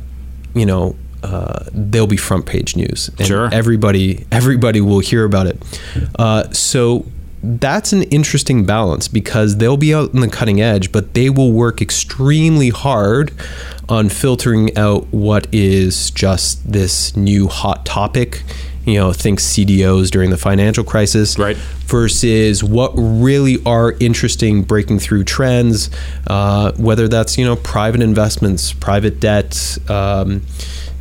[0.54, 3.48] you know, uh, they'll be front page news, and Sure.
[3.52, 5.60] everybody everybody will hear about it.
[6.18, 7.06] Uh, so
[7.42, 11.52] that's an interesting balance because they'll be out in the cutting edge, but they will
[11.52, 13.32] work extremely hard
[13.88, 18.42] on filtering out what is just this new hot topic.
[18.84, 21.56] You know, think CDOs during the financial crisis, Right.
[21.86, 25.90] versus what really are interesting breaking through trends,
[26.26, 30.42] uh, whether that's you know private investments, private debt, um,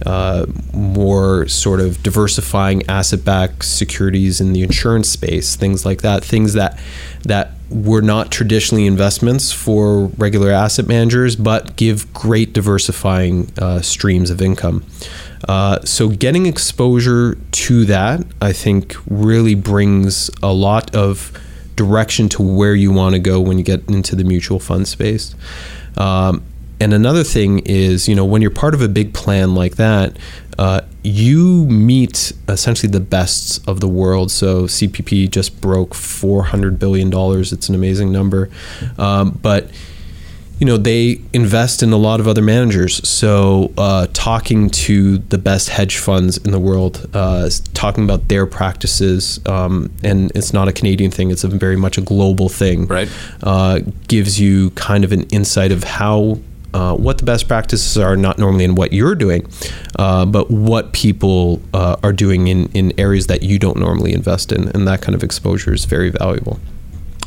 [0.06, 6.54] uh, more sort of diversifying asset-backed securities in the insurance space, things like that, things
[6.54, 6.80] that
[7.24, 14.30] that were not traditionally investments for regular asset managers, but give great diversifying uh, streams
[14.30, 14.84] of income.
[15.48, 21.38] Uh, so getting exposure to that, I think, really brings a lot of
[21.76, 25.36] direction to where you want to go when you get into the mutual fund space.
[25.98, 26.44] Um,
[26.80, 30.18] and another thing is, you know, when you're part of a big plan like that,
[30.58, 34.32] uh, you meet essentially the best of the world.
[34.32, 37.54] So CPP just broke 400 billion dollars.
[37.54, 38.50] It's an amazing number,
[38.98, 39.70] um, but
[40.60, 45.38] you know they invest in a lot of other managers so uh, talking to the
[45.38, 50.68] best hedge funds in the world uh, talking about their practices um, and it's not
[50.68, 53.10] a canadian thing it's a very much a global thing Right.
[53.42, 56.40] uh, gives you kind of an insight of how
[56.74, 59.46] uh, what the best practices are, not normally in what you're doing,
[60.00, 64.52] uh, but what people uh, are doing in, in areas that you don't normally invest
[64.52, 64.70] in.
[64.70, 66.58] And that kind of exposure is very valuable.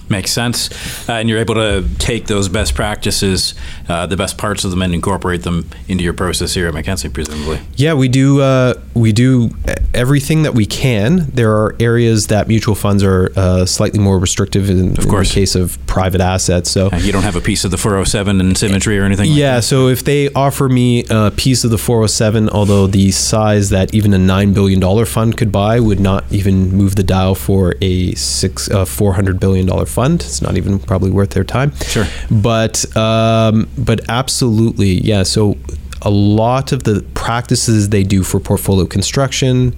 [0.08, 0.70] Makes sense.
[1.08, 3.54] Uh, and you're able to take those best practices,
[3.88, 7.08] uh, the best parts of them, and incorporate them into your process here at Mackenzie,
[7.08, 7.60] presumably.
[7.74, 8.40] Yeah, we do.
[8.40, 8.74] Uh,
[9.06, 9.50] we do
[9.94, 11.30] everything that we can.
[11.30, 15.28] There are areas that mutual funds are uh, slightly more restrictive in, in course.
[15.28, 16.72] the case of private assets.
[16.72, 19.60] So you don't have a piece of the 407 and symmetry or anything like yeah,
[19.60, 24.12] so if they offer me a piece of the 407, although the size that even
[24.12, 28.12] a nine billion dollar fund could buy would not even move the dial for a
[28.16, 31.70] six uh, four hundred billion dollar fund, it's not even probably worth their time.
[31.76, 32.06] Sure.
[32.28, 35.22] but um, but absolutely, yeah.
[35.22, 35.56] So
[36.02, 39.74] a lot of the practices they do for portfolio construction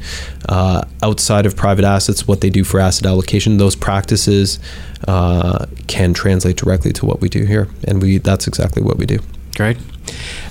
[0.48, 4.58] uh, outside of private assets, what they do for asset allocation, those practices
[5.06, 9.06] uh, can translate directly to what we do here, and we that's exactly what we
[9.06, 9.18] do.
[9.54, 9.76] Great.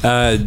[0.04, 0.38] Uh,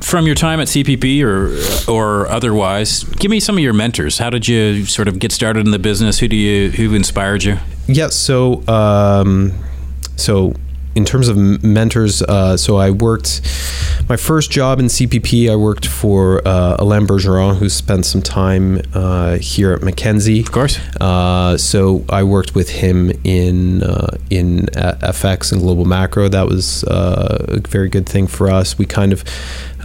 [0.00, 4.18] from your time at CPP or or otherwise, give me some of your mentors.
[4.18, 6.18] How did you sort of get started in the business?
[6.18, 7.58] Who do you who inspired you?
[7.86, 8.08] Yeah.
[8.08, 9.52] So, um,
[10.16, 10.54] so
[10.96, 13.42] in terms of mentors, uh, so I worked
[14.08, 15.50] my first job in CPP.
[15.50, 20.40] I worked for uh, Alain Bergeron, who spent some time uh, here at Mackenzie.
[20.40, 20.78] Of course.
[20.98, 26.28] Uh, so I worked with him in uh, in uh, FX and global macro.
[26.28, 28.78] That was uh, a very good thing for us.
[28.78, 29.22] We kind of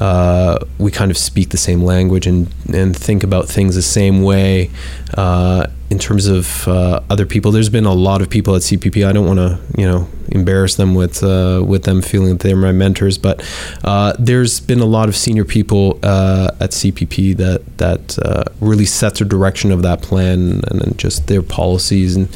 [0.02, 4.24] uh, we kind of speak the same language and and think about things the same
[4.24, 4.72] way.
[5.16, 9.06] Uh, in terms of uh, other people, there's been a lot of people at CPP.
[9.06, 12.56] I don't want to, you know, embarrass them with uh, with them feeling that they're
[12.56, 13.48] my mentors, but
[13.84, 19.26] uh, there's been a lot of senior people at CPP that that really set the
[19.26, 22.28] direction of that plan and, and just their policies and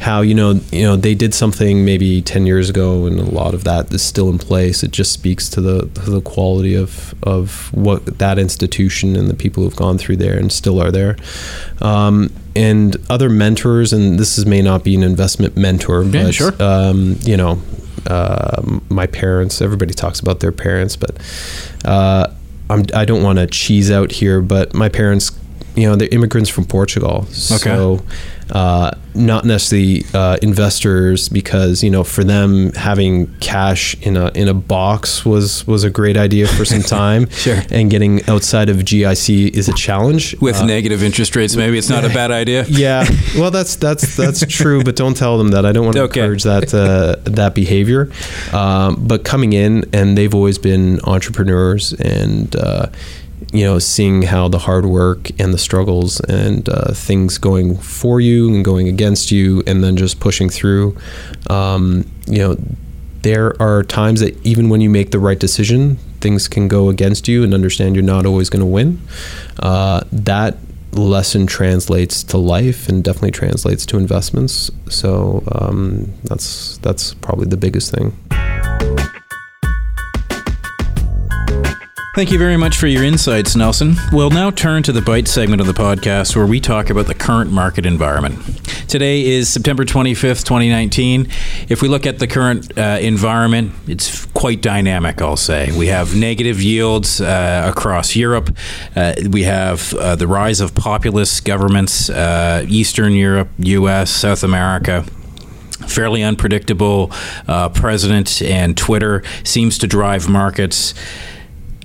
[0.00, 3.52] how you know you know they did something maybe 10 years ago and a lot
[3.52, 4.82] of that is still in place.
[4.82, 9.34] It just speaks to the to the quality of of what that institution and the
[9.34, 11.16] people who've gone through there and still are there.
[11.82, 16.34] Um, and other mentors and this is, may not be an investment mentor Yeah, but
[16.34, 16.52] sure.
[16.60, 17.60] um, you know
[18.06, 21.16] uh, my parents everybody talks about their parents but
[21.84, 22.28] uh,
[22.70, 25.32] I'm, I don't want to cheese out here but my parents
[25.76, 27.24] you know they're immigrants from Portugal.
[27.26, 28.02] So
[28.50, 34.48] uh, not necessarily uh, investors because you know for them having cash in a in
[34.48, 37.60] a box was was a great idea for some time Sure.
[37.70, 41.88] and getting outside of GIC is a challenge With Uh, negative interest rates, maybe it's
[41.90, 42.64] not a bad idea.
[42.68, 43.04] yeah,
[43.36, 45.64] well, that's that's that's true, but don't tell them that.
[45.66, 46.20] I don't want to Okay.
[46.20, 48.10] encourage that uh, that behavior.
[48.52, 52.86] Um, but coming in, and they've always been entrepreneurs, and uh,
[53.52, 58.20] you know, seeing how the hard work and the struggles and uh, things going for
[58.20, 60.96] you and going against you, and then just pushing through.
[61.48, 62.56] Um, you know,
[63.22, 67.28] there are times that even when you make the right decision, things can go against
[67.28, 69.00] you, and understand you're not always going to win.
[69.58, 70.58] Uh, that
[70.92, 74.70] lesson translates to life and definitely translates to investments.
[74.88, 78.16] So um, that's that's probably the biggest thing.
[82.18, 83.94] Thank you very much for your insights, Nelson.
[84.10, 87.14] We'll now turn to the Bite segment of the podcast where we talk about the
[87.14, 88.44] current market environment.
[88.88, 91.28] Today is September 25th, 2019.
[91.68, 95.70] If we look at the current uh, environment, it's quite dynamic, I'll say.
[95.78, 98.50] We have negative yields uh, across Europe.
[98.96, 105.04] Uh, we have uh, the rise of populist governments, uh, Eastern Europe, US, South America
[105.86, 107.10] fairly unpredictable
[107.46, 110.92] uh, president and Twitter seems to drive markets.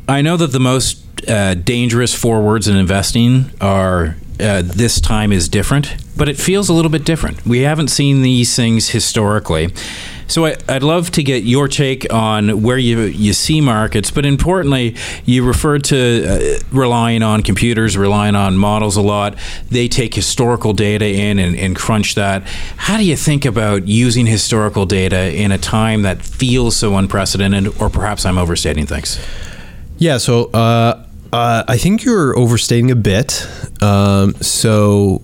[0.07, 5.47] I know that the most uh, dangerous forwards in investing are uh, this time is
[5.47, 7.45] different, but it feels a little bit different.
[7.45, 9.69] We haven't seen these things historically.
[10.27, 14.25] So I, I'd love to get your take on where you you see markets, but
[14.25, 14.95] importantly,
[15.25, 19.37] you referred to uh, relying on computers, relying on models a lot.
[19.69, 22.43] They take historical data in and, and crunch that.
[22.77, 27.79] How do you think about using historical data in a time that feels so unprecedented,
[27.81, 29.19] or perhaps I'm overstating things?
[29.97, 33.47] Yeah, so uh, uh, I think you're overstating a bit.
[33.81, 35.21] Um, so,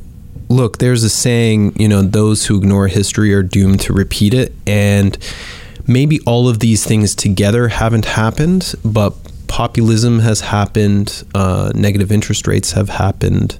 [0.48, 4.54] look, there's a saying, you know, those who ignore history are doomed to repeat it.
[4.66, 5.18] And
[5.88, 9.14] maybe all of these things together haven't happened, but
[9.48, 13.60] populism has happened, uh, negative interest rates have happened.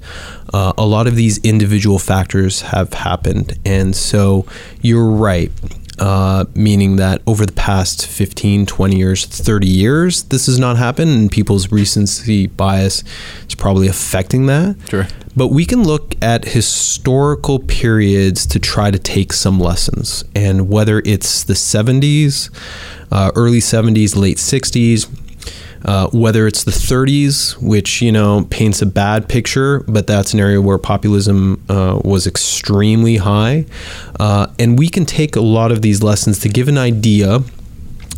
[0.54, 3.58] Uh, a lot of these individual factors have happened.
[3.66, 4.46] And so
[4.82, 5.52] you're right
[6.00, 11.12] uh, meaning that over the past 15, 20 years, 30 years, this has not happened,
[11.12, 13.04] and people's recency bias
[13.48, 14.76] is probably affecting that.
[14.90, 15.08] Sure.
[15.36, 21.02] But we can look at historical periods to try to take some lessons, and whether
[21.06, 22.50] it's the 70s,
[23.12, 25.08] uh, early 70s, late 60s,
[25.86, 30.40] uh, whether it's the 30s, which you know paints a bad picture, but that's an
[30.40, 33.66] area where populism uh, was extremely high,
[34.20, 37.42] uh, and we can take a lot of these lessons to give an idea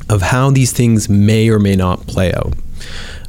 [0.09, 2.53] of how these things may or may not play out.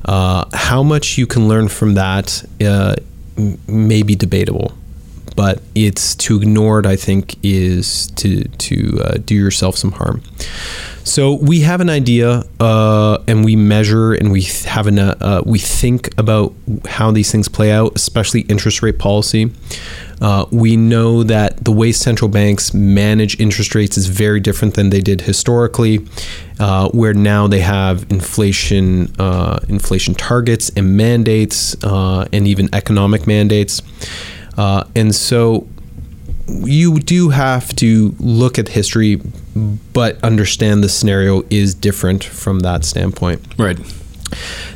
[0.04, 2.96] Uh, how much you can learn from that uh,
[3.68, 4.72] may be debatable,
[5.36, 6.86] but it's to ignore it.
[6.86, 10.22] I think is to to uh, do yourself some harm.
[11.04, 15.58] So we have an idea, uh, and we measure, and we have an uh, we
[15.58, 16.54] think about
[16.86, 19.50] how these things play out, especially interest rate policy.
[20.20, 24.90] Uh, we know that the way central banks manage interest rates is very different than
[24.90, 25.98] they did historically,
[26.60, 33.26] uh, where now they have inflation, uh, inflation targets and mandates, uh, and even economic
[33.26, 33.82] mandates.
[34.56, 35.66] Uh, and so
[36.48, 39.20] you do have to look at history,
[39.92, 43.40] but understand the scenario is different from that standpoint.
[43.58, 43.78] Right.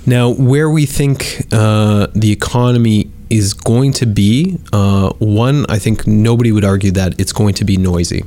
[0.04, 6.06] Now, where we think uh, the economy is going to be, uh, one, I think
[6.06, 8.24] nobody would argue that it's going to be noisy.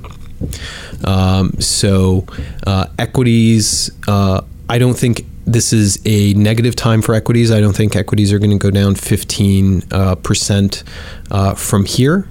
[1.06, 2.26] Um, so,
[2.66, 7.52] uh, equities, uh, I don't think this is a negative time for equities.
[7.52, 10.84] I don't think equities are going to go down 15 uh, percent,
[11.32, 12.28] uh, from here.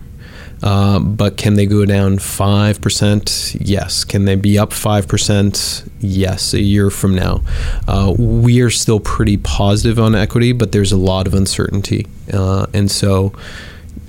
[0.63, 3.57] Uh, but can they go down 5%?
[3.61, 4.05] Yes.
[4.05, 5.89] Can they be up 5%?
[6.01, 7.43] Yes, a year from now.
[7.87, 12.07] Uh, we are still pretty positive on equity, but there's a lot of uncertainty.
[12.33, 13.33] Uh, and so,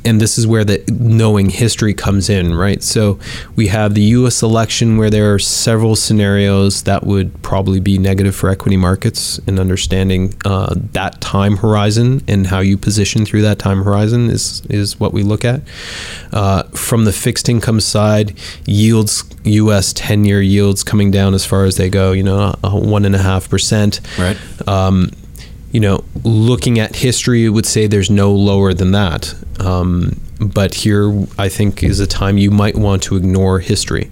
[0.06, 2.82] and this is where the knowing history comes in, right?
[2.84, 3.20] So
[3.56, 4.42] we have the U.S.
[4.42, 9.60] election where there are several scenarios that would probably be negative for equity markets, and
[9.60, 15.00] understanding uh, that time horizon and how you position through that time horizon is is
[15.00, 15.62] what we look at.
[16.32, 19.94] Uh, from the fixed income side, yields, U.S.
[19.94, 23.50] ten-year yields coming down as far as they go, you know, one and a half
[23.50, 24.02] percent.
[24.18, 24.38] Right.
[24.68, 25.12] Um,
[25.72, 29.36] you know, looking at history, it would say there's no lower than that.
[29.60, 34.10] Um, but here, I think, is a time you might want to ignore history.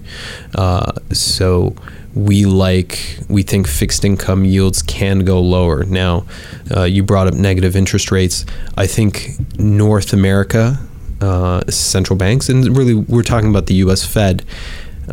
[0.54, 1.74] Uh, so
[2.14, 5.84] we like, we think fixed income yields can go lower.
[5.84, 6.26] Now,
[6.74, 8.44] uh, you brought up negative interest rates.
[8.76, 10.78] I think North America,
[11.20, 14.44] uh, central banks, and really we're talking about the US Fed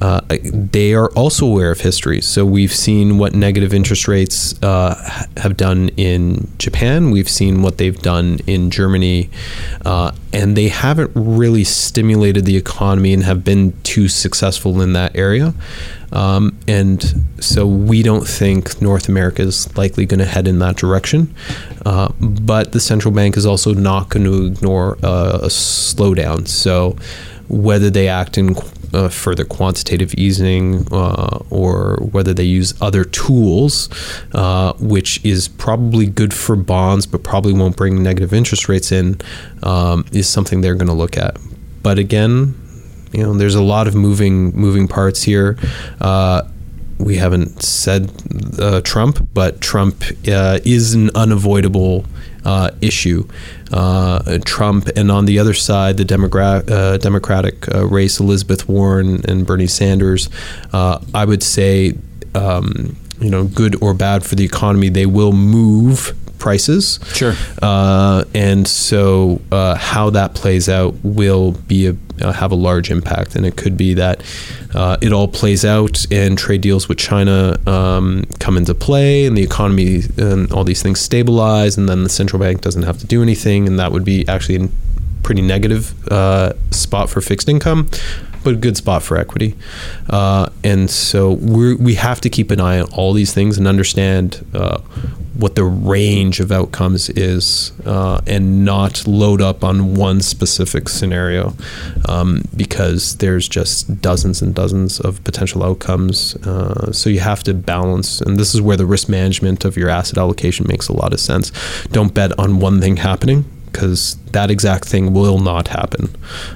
[0.02, 0.22] uh,
[0.54, 2.22] they are also aware of history.
[2.22, 7.12] So we've seen what negative interest rates uh, have done in Japan.
[7.12, 9.30] We've seen what they've done in Germany,
[9.86, 15.16] uh, and they haven't really stimulated the economy and have been too successful in that
[15.16, 15.54] area.
[16.12, 17.04] Um, and
[17.40, 21.34] so we don't think North America is likely going to head in that direction.
[21.86, 26.48] Uh, but the central bank is also not going to ignore uh, a slowdown.
[26.48, 26.98] So
[27.48, 28.56] whether they act in
[28.96, 33.90] uh, further quantitative easing uh, or whether they use other tools,
[34.34, 39.20] uh, which is probably good for bonds but probably won't bring negative interest rates in,
[39.64, 41.38] um, is something they're going to look at.
[41.84, 42.56] But again,
[43.12, 45.58] you know, there's a lot of moving moving parts here
[46.02, 46.44] uh,
[46.98, 48.12] we haven't said
[48.60, 52.06] uh, Trump, but Trump uh, is an unavoidable
[52.46, 53.28] uh, issue.
[53.72, 59.22] Uh, Trump, and on the other side, the Demogra- uh, Democratic uh, race, Elizabeth Warren
[59.28, 60.30] and Bernie Sanders.
[60.72, 61.96] I would say,
[62.34, 67.00] um, you know, good or bad for the economy, they will move prices.
[67.14, 67.34] Sure.
[67.62, 72.92] Uh, and so uh, how that plays out will be a, uh, have a large
[72.92, 74.24] impact, and it could be that
[74.74, 79.38] uh, it all plays out and trade deals with China um, come into play, and
[79.38, 83.06] the economy and all these things stabilize, and then the central bank doesn't have to
[83.06, 84.70] do anything, and that would be actually a
[85.24, 87.90] pretty negative uh, spot for fixed income
[88.46, 89.56] but a good spot for equity.
[90.10, 93.68] Uh, and so we we have to keep an eye on all these things and
[93.68, 94.78] understand uh,
[95.38, 101.54] what the range of outcomes is uh, and not load up on one specific scenario
[102.08, 106.36] um, because there's just dozens and dozens of potential outcomes.
[106.38, 109.90] Uh, so you have to balance, and this is where the risk management of your
[109.90, 111.52] asset allocation makes a lot of sense.
[111.88, 113.44] Don't bet on one thing happening
[113.76, 116.16] because that exact thing will not happen.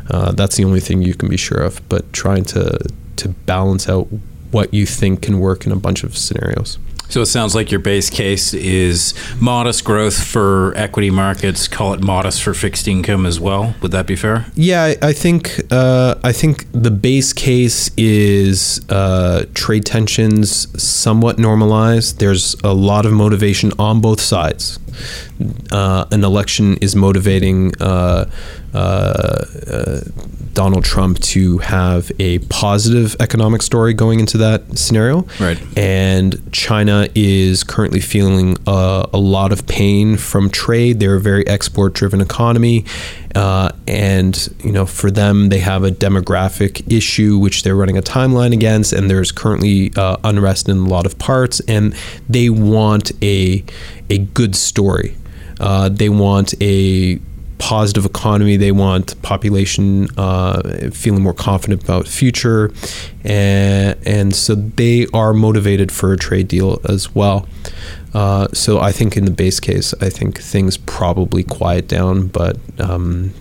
[0.10, 1.88] Uh, that's the only thing you can be sure of.
[1.90, 2.80] But trying to
[3.18, 4.08] to balance out
[4.52, 6.80] what you think can work in a bunch of scenarios.
[7.10, 11.68] So it sounds like your base case is modest growth for equity markets.
[11.68, 13.74] Call it modest for fixed income as well.
[13.82, 14.46] Would that be fair?
[14.54, 22.20] Yeah, I, think uh, I think the base case is uh, trade tensions somewhat normalized.
[22.20, 24.78] There's a lot of motivation on both sides.
[25.72, 28.30] Uh, an election is motivating uh,
[28.74, 30.00] uh, uh,
[30.54, 35.26] Donald Trump to have a positive economic story going into that scenario.
[35.40, 35.58] Right.
[35.78, 41.00] And China is currently feeling uh, a lot of pain from trade.
[41.00, 42.86] They're a very export driven economy.
[43.36, 48.02] Uh, and you know, for them, they have a demographic issue which they're running a
[48.02, 51.96] timeline against, and there's currently uh, unrest in a lot of parts, and
[52.28, 53.64] they want a
[54.10, 55.16] a good story.
[55.60, 57.20] Uh, they want a
[57.60, 58.58] positive economy.
[58.58, 62.72] They want population uh, feeling more confident about future,
[63.24, 67.48] and and so they are motivated for a trade deal as well.
[68.14, 72.58] Uh, so I think in the base case, I think things probably quiet down, but
[72.80, 73.34] um,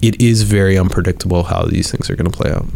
[0.00, 2.66] it is very unpredictable how these things are going to play out.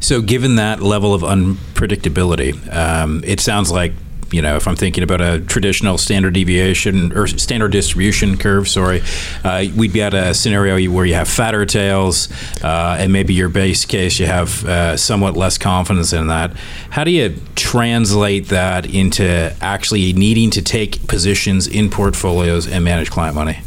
[0.00, 3.92] So, given that level of unpredictability, um, it sounds like
[4.32, 9.02] you know, if I'm thinking about a traditional standard deviation or standard distribution curve, sorry,
[9.44, 12.30] uh, we'd be at a scenario where you have fatter tails,
[12.62, 16.56] uh, and maybe your base case you have uh, somewhat less confidence in that.
[16.90, 23.10] How do you translate that into actually needing to take positions in portfolios and manage
[23.10, 23.60] client money?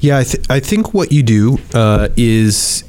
[0.00, 2.84] Yeah, I, th- I think what you do uh, is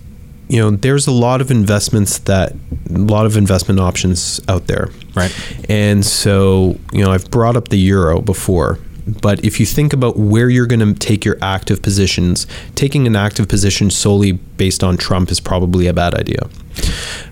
[0.51, 2.51] you know, there's a lot of investments that
[2.93, 4.89] a lot of investment options out there.
[5.15, 5.33] Right.
[5.69, 8.77] And so, you know, I've brought up the euro before.
[9.07, 13.15] But if you think about where you're going to take your active positions, taking an
[13.15, 16.49] active position solely based on Trump is probably a bad idea.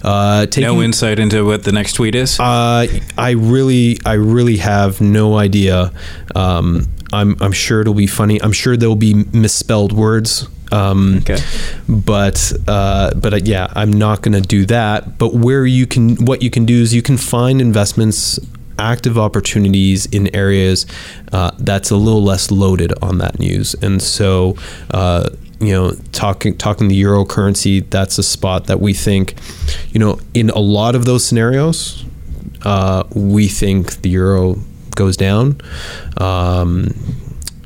[0.02, 2.40] Uh, taking, no insight into what the next tweet is.
[2.40, 5.92] Uh, I really, I really have no idea.
[6.36, 8.42] Um, I'm, I'm sure it'll be funny.
[8.42, 10.48] I'm sure there'll be misspelled words.
[10.72, 11.38] Um, okay.
[11.88, 15.18] But uh, but uh, yeah, I'm not going to do that.
[15.18, 18.40] But where you can, what you can do is you can find investments
[18.80, 20.86] active opportunities in areas
[21.34, 23.76] uh, that's a little less loaded on that news.
[23.82, 24.56] And so,
[24.92, 29.36] uh, you know, talking talking the euro currency, that's a spot that we think,
[29.92, 32.06] you know, in a lot of those scenarios,
[32.64, 34.56] uh, we think the euro
[34.96, 35.60] goes down.
[36.18, 36.94] Um,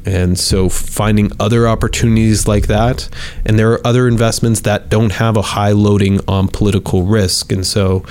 [0.06, 3.10] and so finding other opportunities like that,
[3.46, 7.52] and there are other investments that don't have a high loading on political risk.
[7.52, 8.06] And so,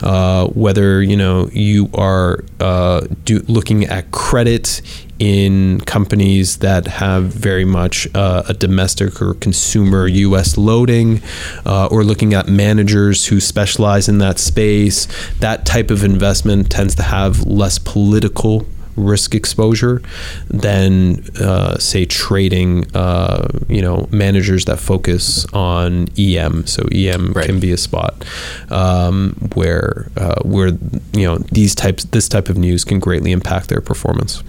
[0.00, 4.82] uh, whether you know you are uh, do, looking at credit
[5.18, 10.56] in companies that have very much uh, a domestic or consumer U.S.
[10.56, 11.20] loading,
[11.66, 15.08] uh, or looking at managers who specialize in that space,
[15.40, 18.66] that type of investment tends to have less political
[18.98, 20.02] risk exposure
[20.48, 27.46] than uh, say trading uh, you know managers that focus on EM so EM right.
[27.46, 28.24] can be a spot
[28.70, 30.68] um, where uh, where
[31.12, 34.42] you know these types this type of news can greatly impact their performance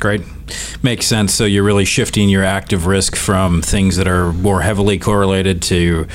[0.00, 0.22] Great.
[0.82, 1.32] Makes sense.
[1.32, 6.06] So you're really shifting your active risk from things that are more heavily correlated to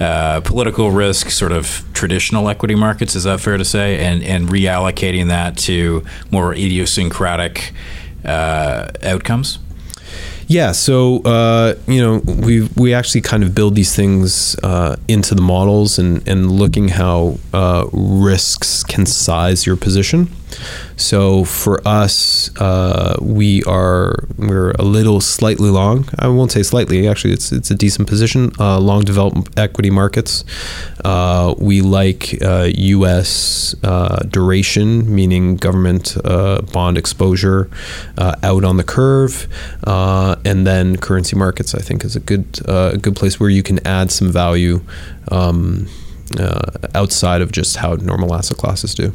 [0.00, 3.14] uh, political risk, sort of traditional equity markets.
[3.16, 3.98] Is that fair to say?
[3.98, 7.72] And and reallocating that to more idiosyncratic
[8.24, 9.58] uh, outcomes.
[10.48, 15.34] Yeah, so uh, you know we we actually kind of build these things uh, into
[15.34, 20.30] the models and and looking how uh, risks can size your position.
[20.96, 26.08] So for us, uh, we are we're a little slightly long.
[26.18, 27.06] I won't say slightly.
[27.06, 28.52] Actually, it's it's a decent position.
[28.58, 30.44] Uh, long developed equity markets.
[31.04, 33.74] Uh, we like U.S.
[33.82, 37.70] Uh, uh, duration, meaning government uh, bond exposure
[38.18, 39.46] out on the curve,
[39.86, 41.74] and then currency markets.
[41.74, 44.80] I think is a good a good place where you can add some value.
[45.30, 45.88] Um,
[46.94, 49.14] outside of just how normal asset classes do.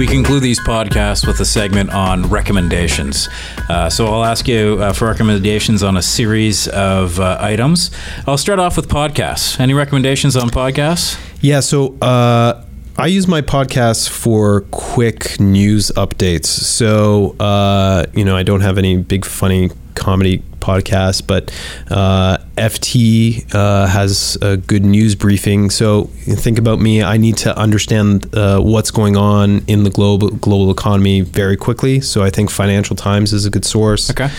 [0.00, 3.28] We conclude these podcasts with a segment on recommendations.
[3.68, 7.90] Uh, so I'll ask you uh, for recommendations on a series of uh, items.
[8.26, 9.60] I'll start off with podcasts.
[9.60, 11.20] Any recommendations on podcasts?
[11.42, 12.64] Yeah, so uh,
[12.96, 16.46] I use my podcasts for quick news updates.
[16.46, 21.50] So, uh, you know, I don't have any big funny comedy podcast, but
[21.90, 25.70] uh, FT uh, has a good news briefing.
[25.70, 27.02] So think about me.
[27.02, 32.00] I need to understand uh, what's going on in the global global economy very quickly.
[32.00, 34.10] So I think Financial Times is a good source.
[34.10, 34.30] Okay.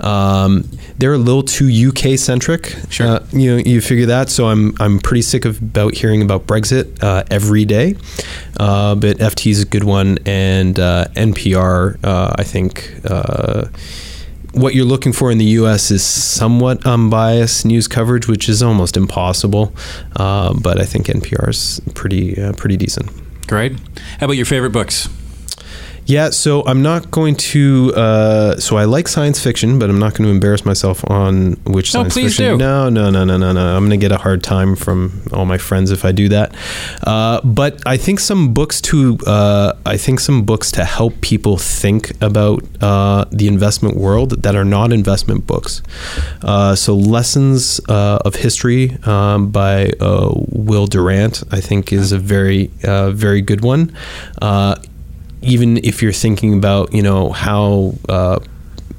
[0.00, 2.76] Um, they're a little too UK centric.
[2.90, 3.06] Sure.
[3.06, 4.28] Uh, you know, you figure that.
[4.28, 7.94] So I'm I'm pretty sick of about hearing about Brexit uh, every day.
[8.58, 12.92] Uh, but FT is a good one, and NPR I think
[14.52, 15.90] what you're looking for in the U.S.
[15.90, 19.72] is somewhat unbiased news coverage, which is almost impossible.
[20.16, 23.10] Uh, but I think NPR is pretty uh, pretty decent.
[23.46, 23.72] Great.
[24.18, 25.08] How about your favorite books?
[26.10, 27.94] Yeah, so I'm not going to.
[27.94, 31.94] Uh, so I like science fiction, but I'm not going to embarrass myself on which
[31.94, 32.58] no, science please fiction.
[32.58, 32.64] Do.
[32.64, 33.76] No, no, no, no, no, no.
[33.76, 36.52] I'm going to get a hard time from all my friends if I do that.
[37.06, 39.18] Uh, but I think some books to.
[39.24, 44.56] Uh, I think some books to help people think about uh, the investment world that
[44.56, 45.80] are not investment books.
[46.42, 52.66] Uh, so lessons uh, of history um, by Will Durant, I think, is a very,
[52.82, 53.96] very good one
[55.42, 58.38] even if you're thinking about you know how uh,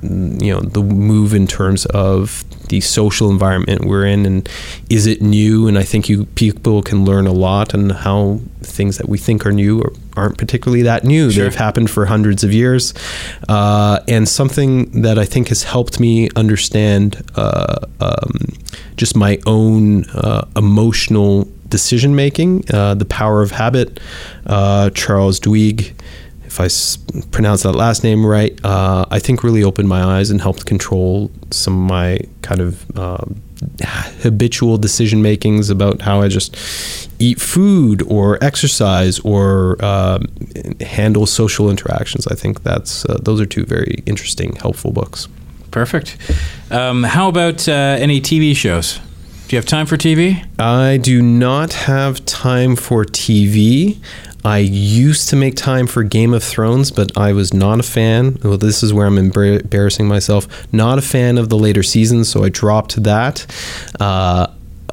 [0.02, 4.50] you know the move in terms of the social environment we're in and
[4.90, 5.68] is it new?
[5.68, 9.46] And i think you people can learn a lot and how things that we think
[9.46, 9.84] are new
[10.16, 11.30] aren't particularly that new.
[11.32, 11.44] Sure.
[11.44, 12.94] they've happened for hundreds of years.
[13.48, 18.40] Uh, and something that i think has helped me understand uh, um,
[18.98, 24.00] just my own uh, emotional decision making uh, the power of habit
[24.48, 25.94] uh, charles duhigg
[26.52, 26.98] if I s-
[27.32, 31.32] pronounce that last name right, uh, I think really opened my eyes and helped control
[31.50, 33.42] some of my kind of um,
[34.22, 36.58] habitual decision makings about how I just
[37.20, 40.20] eat food or exercise or uh,
[40.82, 42.28] handle social interactions.
[42.28, 45.30] I think that's uh, those are two very interesting, helpful books.
[45.72, 46.18] Perfect.
[46.70, 49.00] Um, how about uh, any TV shows?
[49.48, 50.46] Do you have time for TV?
[50.60, 53.98] I do not have time for TV.
[54.44, 58.40] I used to make time for Game of Thrones, but I was not a fan.
[58.44, 60.48] Well, this is where I'm embarrassing myself.
[60.74, 63.46] Not a fan of the later seasons, so I dropped that.
[64.00, 64.48] Uh,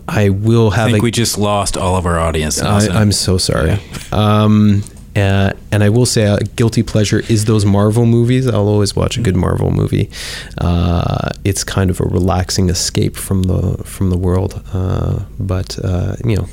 [0.07, 2.61] I will have I think a, we just lost all of our audience.
[2.61, 3.79] I, I'm so sorry.
[4.11, 4.83] Um,
[5.15, 8.47] uh, and I will say a guilty pleasure is those Marvel movies.
[8.47, 10.11] I'll always watch a good Marvel movie.
[10.59, 16.17] Uh, it's kind of a relaxing escape from the from the world, uh, but uh,
[16.25, 16.47] you know,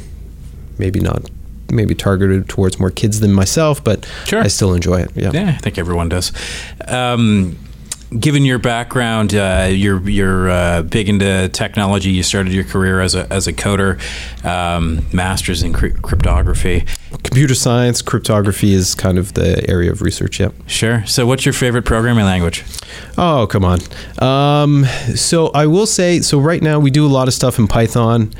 [0.77, 1.29] maybe not.
[1.75, 4.41] Maybe targeted towards more kids than myself, but Sure.
[4.41, 5.11] I still enjoy it.
[5.15, 5.31] Yeah.
[5.33, 6.31] Yeah, I think everyone does.
[6.87, 7.57] Um,
[8.19, 12.11] given your background, uh, you're you're uh, big into technology.
[12.11, 13.99] You started your career as a as a coder,
[14.45, 16.85] um, masters in cryp- cryptography.
[17.23, 20.39] Computer science, cryptography is kind of the area of research.
[20.39, 20.53] Yep.
[20.67, 21.03] Sure.
[21.05, 22.63] So, what's your favorite programming language?
[23.17, 23.79] Oh, come on.
[24.21, 27.67] Um, so I will say, so right now we do a lot of stuff in
[27.67, 28.33] Python,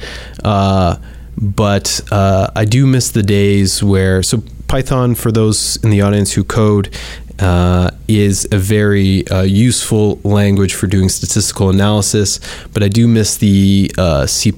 [0.44, 0.98] uh,
[1.38, 6.34] but uh, I do miss the days where, so Python, for those in the audience
[6.34, 6.94] who code,
[7.40, 12.40] uh, is a very uh, useful language for doing statistical analysis,
[12.74, 14.54] but I do miss the uh, C++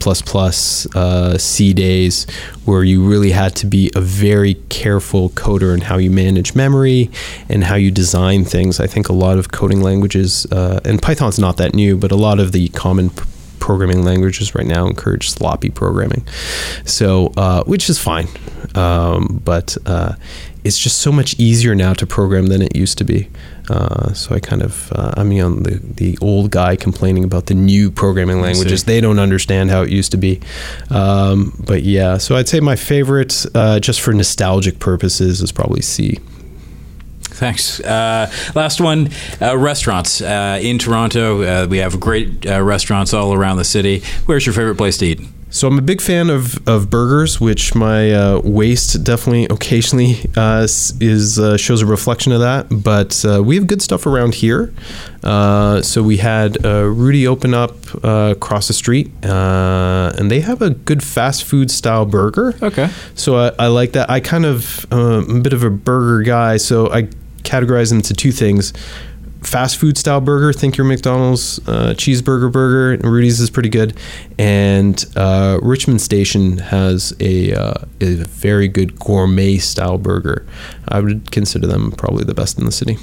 [0.95, 2.27] uh, C days
[2.65, 7.09] where you really had to be a very careful coder in how you manage memory
[7.49, 8.79] and how you design things.
[8.79, 12.15] I think a lot of coding languages, uh, and Python's not that new, but a
[12.15, 13.09] lot of the common
[13.59, 16.27] programming languages right now encourage sloppy programming.
[16.85, 18.27] So, uh, which is fine.
[18.75, 20.15] Um, but uh,
[20.63, 23.29] it's just so much easier now to program than it used to be.
[23.69, 27.47] Uh, so I kind of uh, I'm you know the the old guy complaining about
[27.47, 28.83] the new programming languages.
[28.85, 30.39] They don't understand how it used to be.
[30.89, 35.81] Um, but yeah, so I'd say my favorite, uh, just for nostalgic purposes, is probably
[35.81, 36.19] C.
[37.37, 37.79] Thanks.
[37.79, 39.09] Uh, last one
[39.39, 40.21] uh, restaurants.
[40.21, 44.01] Uh, in Toronto, uh, we have great uh, restaurants all around the city.
[44.25, 45.21] Where's your favorite place to eat?
[45.49, 50.63] So I'm a big fan of, of burgers, which my uh, waist definitely occasionally uh,
[50.63, 52.67] is uh, shows a reflection of that.
[52.83, 54.73] But uh, we have good stuff around here.
[55.23, 60.41] Uh, so we had uh, Rudy open up uh, across the street, uh, and they
[60.41, 62.53] have a good fast food style burger.
[62.61, 62.89] Okay.
[63.15, 64.09] So I, I like that.
[64.09, 67.07] I kind of I'm a bit of a burger guy, so I
[67.47, 68.73] categorize them into two things:
[69.41, 70.53] fast food style burger.
[70.53, 72.93] Think your McDonald's uh, cheeseburger burger.
[72.93, 73.97] And Rudy's is pretty good,
[74.37, 80.45] and uh, Richmond Station has a, uh, a very good gourmet style burger.
[80.87, 82.97] I would consider them probably the best in the city.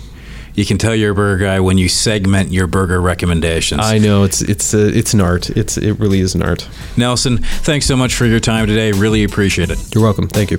[0.55, 3.81] You can tell you're a burger guy when you segment your burger recommendations.
[3.83, 5.51] I know it's it's a, it's an art.
[5.51, 6.69] It's it really is an art.
[6.97, 8.93] Nelson, thanks so much for your time today.
[8.93, 9.79] Really appreciate it.
[9.93, 10.29] You're welcome.
[10.29, 10.59] Thank you.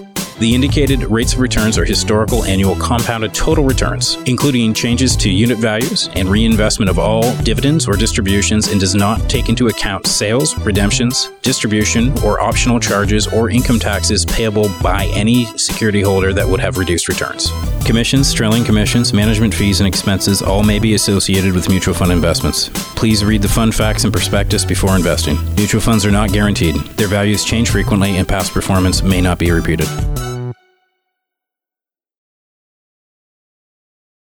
[0.41, 5.59] The indicated rates of returns are historical annual compounded total returns, including changes to unit
[5.59, 10.57] values and reinvestment of all dividends or distributions, and does not take into account sales,
[10.65, 16.59] redemptions, distribution, or optional charges or income taxes payable by any security holder that would
[16.59, 17.51] have reduced returns.
[17.85, 22.69] Commissions, trailing commissions, management fees, and expenses all may be associated with mutual fund investments.
[22.95, 25.37] Please read the fund facts and prospectus before investing.
[25.53, 26.77] Mutual funds are not guaranteed.
[26.97, 29.87] Their values change frequently, and past performance may not be repeated.